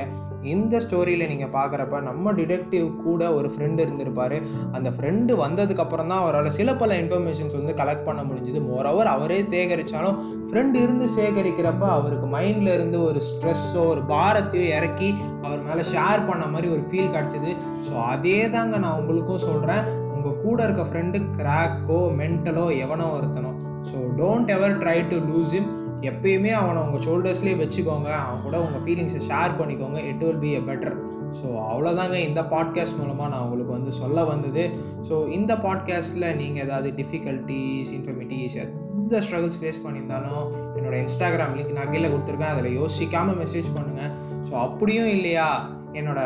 இந்த 0.55 0.81
ஸ்டோரியில் 0.85 1.29
நீங்கள் 1.33 1.53
பார்க்குறப்ப 1.59 2.01
நம்ம 2.09 2.33
டிடெக்டிவ் 2.41 2.89
கூட 3.05 3.29
ஒரு 3.37 3.51
ஃப்ரெண்டு 3.53 3.85
இருந்திருப்பார். 3.87 4.37
அந்த 4.79 4.91
ஃப்ரெண்டு 4.97 5.35
வந்ததுக்கப்புறம் 5.45 6.11
தான் 6.13 6.23
அவரால் 6.25 6.51
சில 6.59 6.75
பல 6.83 6.97
இன்ஃபர்மேஷன்ஸ் 7.03 7.57
வந்து 7.61 7.75
கலெக்ட் 7.83 8.07
பண்ண 8.09 8.25
முடிஞ்சுது. 8.31 8.63
மோரோவர் 8.71 9.13
அவரே 9.15 9.39
சேகரித்தாலும் 9.55 10.19
ஃப்ரெண்டு 10.49 10.83
இருந்து 10.87 11.09
சேகரிக்கிறப்ப 11.17 11.85
அவருக்கு 11.99 12.29
மைண்டில் 12.37 12.75
இருந்து 12.77 12.99
ஒரு 13.11 13.23
ஸ்ட்ரெஸ்ஸோ 13.29 13.85
ஒரு 13.93 14.05
பாரத்தையோ 14.13 14.67
இறக்கி 14.81 15.13
அவர் 15.47 15.65
மேலே 15.71 15.85
ஷேர் 15.95 16.27
பண்ண 16.31 16.45
மாதிரி 16.53 16.69
ஒரு 16.77 16.85
ஃபீல் 16.91 17.15
கிடச்சி 17.15 17.36
கிடச்சிது 17.37 17.55
ஸோ 17.87 17.95
அதே 18.03 18.51
தாங்க 18.51 18.77
நான் 18.85 18.99
உங்களுக்கும் 19.01 19.45
சொல்கிறேன் 19.49 19.85
உங்கள் 20.15 20.41
கூட 20.45 20.59
இருக்க 20.65 20.83
ஃப்ரெண்டு 20.83 21.19
கிராக்கோ 21.39 21.99
மென்டலோ 22.21 22.67
எவனோ 22.85 23.07
ஒருத்தனோ. 23.17 23.51
So 23.89 23.97
don't 24.21 24.53
ever 24.55 24.79
try 24.79 25.09
to 25.09 25.17
lose 25.31 25.53
him 25.59 25.69
எப்பயுமே 26.11 26.51
அவனை 26.61 26.79
உங்கள் 26.87 27.05
ஷோல்டர்ஸ்லேயே 27.07 27.57
வச்சுக்கோங்க. 27.61 28.09
அவன் 28.25 28.43
கூட 28.47 28.57
உங்கள் 28.65 28.83
ஃபீலிங்ஸை 28.85 29.21
ஷேர் 29.29 29.59
பண்ணிக்கோங்க. 29.61 29.99
It 30.11 30.25
will 30.25 30.43
be 30.45 30.51
a 30.53 30.63
better 30.71 30.97
so 31.39 31.47
அவ்வளோதாங்க 31.71 32.17
இந்த 32.29 32.41
பாட்காஸ்ட் 32.53 32.99
மூலமாக 32.99 33.31
நான் 33.33 33.45
உங்களுக்கு 33.45 33.73
வந்து 33.77 33.93
சொல்ல 33.93 34.25
வந்தது. 34.25 34.65
ஸோ 35.09 35.15
இந்த 35.29 35.55
பாட்காஸ்ட்டில் 35.65 36.29
நீங்கள் 36.43 36.65
ஏதாவது 36.67 36.91
டிஃபிகல்ட்டிஸ் 37.01 37.93
இன்ஃபர்மிட்டிஸ் 37.97 38.57
எந்த 38.65 39.21
ஸ்ட்ரகிள்ஸ் 39.25 39.61
ஃபேஸ் 39.63 39.83
பண்ணியிருந்தாலும் 39.85 40.45
என்னோட 40.77 40.95
இன்ஸ்டாகிராம் 41.05 41.57
லிங்க் 41.57 41.79
நான் 41.79 41.93
கீழே 41.95 42.09
கொடுத்துருக்கேன். 42.09 42.55
அதில் 42.55 42.79
யோசிக்காமல் 42.81 43.41
மெசேஜ் 43.45 43.75
பண்ணுங்கள் 43.77 44.13
ஸோ 44.49 44.55
அப்படியும் 44.67 45.13
இல்லையா? 45.17 45.49
என்னோட 45.93 46.21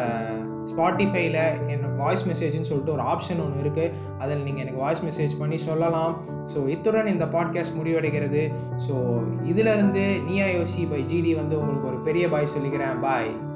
ஸ்பாட்டிஃபைல 0.77 1.69
என்ன 1.69 1.87
வாய்ஸ் 1.97 2.29
மெசேஜ்னு 2.29 2.69
சொல்லிட்டு 2.71 2.93
ஒரு 2.93 3.03
ஆப்ஷன் 3.03 3.43
ஒன்று 3.45 3.71
இருக்குது 3.71 3.93
அதில் 4.19 4.43
நீங்கள் 4.43 4.63
எனக்கு 4.63 4.81
வாய்ஸ் 4.81 5.05
மெசேஜ் 5.05 5.39
பண்ணி 5.39 5.57
சொல்லலாம். 5.57 6.23
ஸோ 6.55 6.69
இத்துடன் 6.69 7.07
இந்த 7.07 7.25
பாட்காஸ்ட் 7.25 7.79
முடிவடைகிறது. 7.83 8.53
ஸோ 8.89 9.23
இதிலிருந்து 9.45 10.21
நீயா 10.27 10.45
யோசி 10.45 10.91
பை 10.91 11.05
ஜிடி 11.05 11.35
வந்து 11.35 11.61
உங்களுக்கு 11.61 11.89
ஒரு 11.89 12.01
பெரிய 12.01 12.29
பாய் 12.29 12.53
சொல்லிக்கிறேன். 12.59 13.01
பாய் 13.01 13.49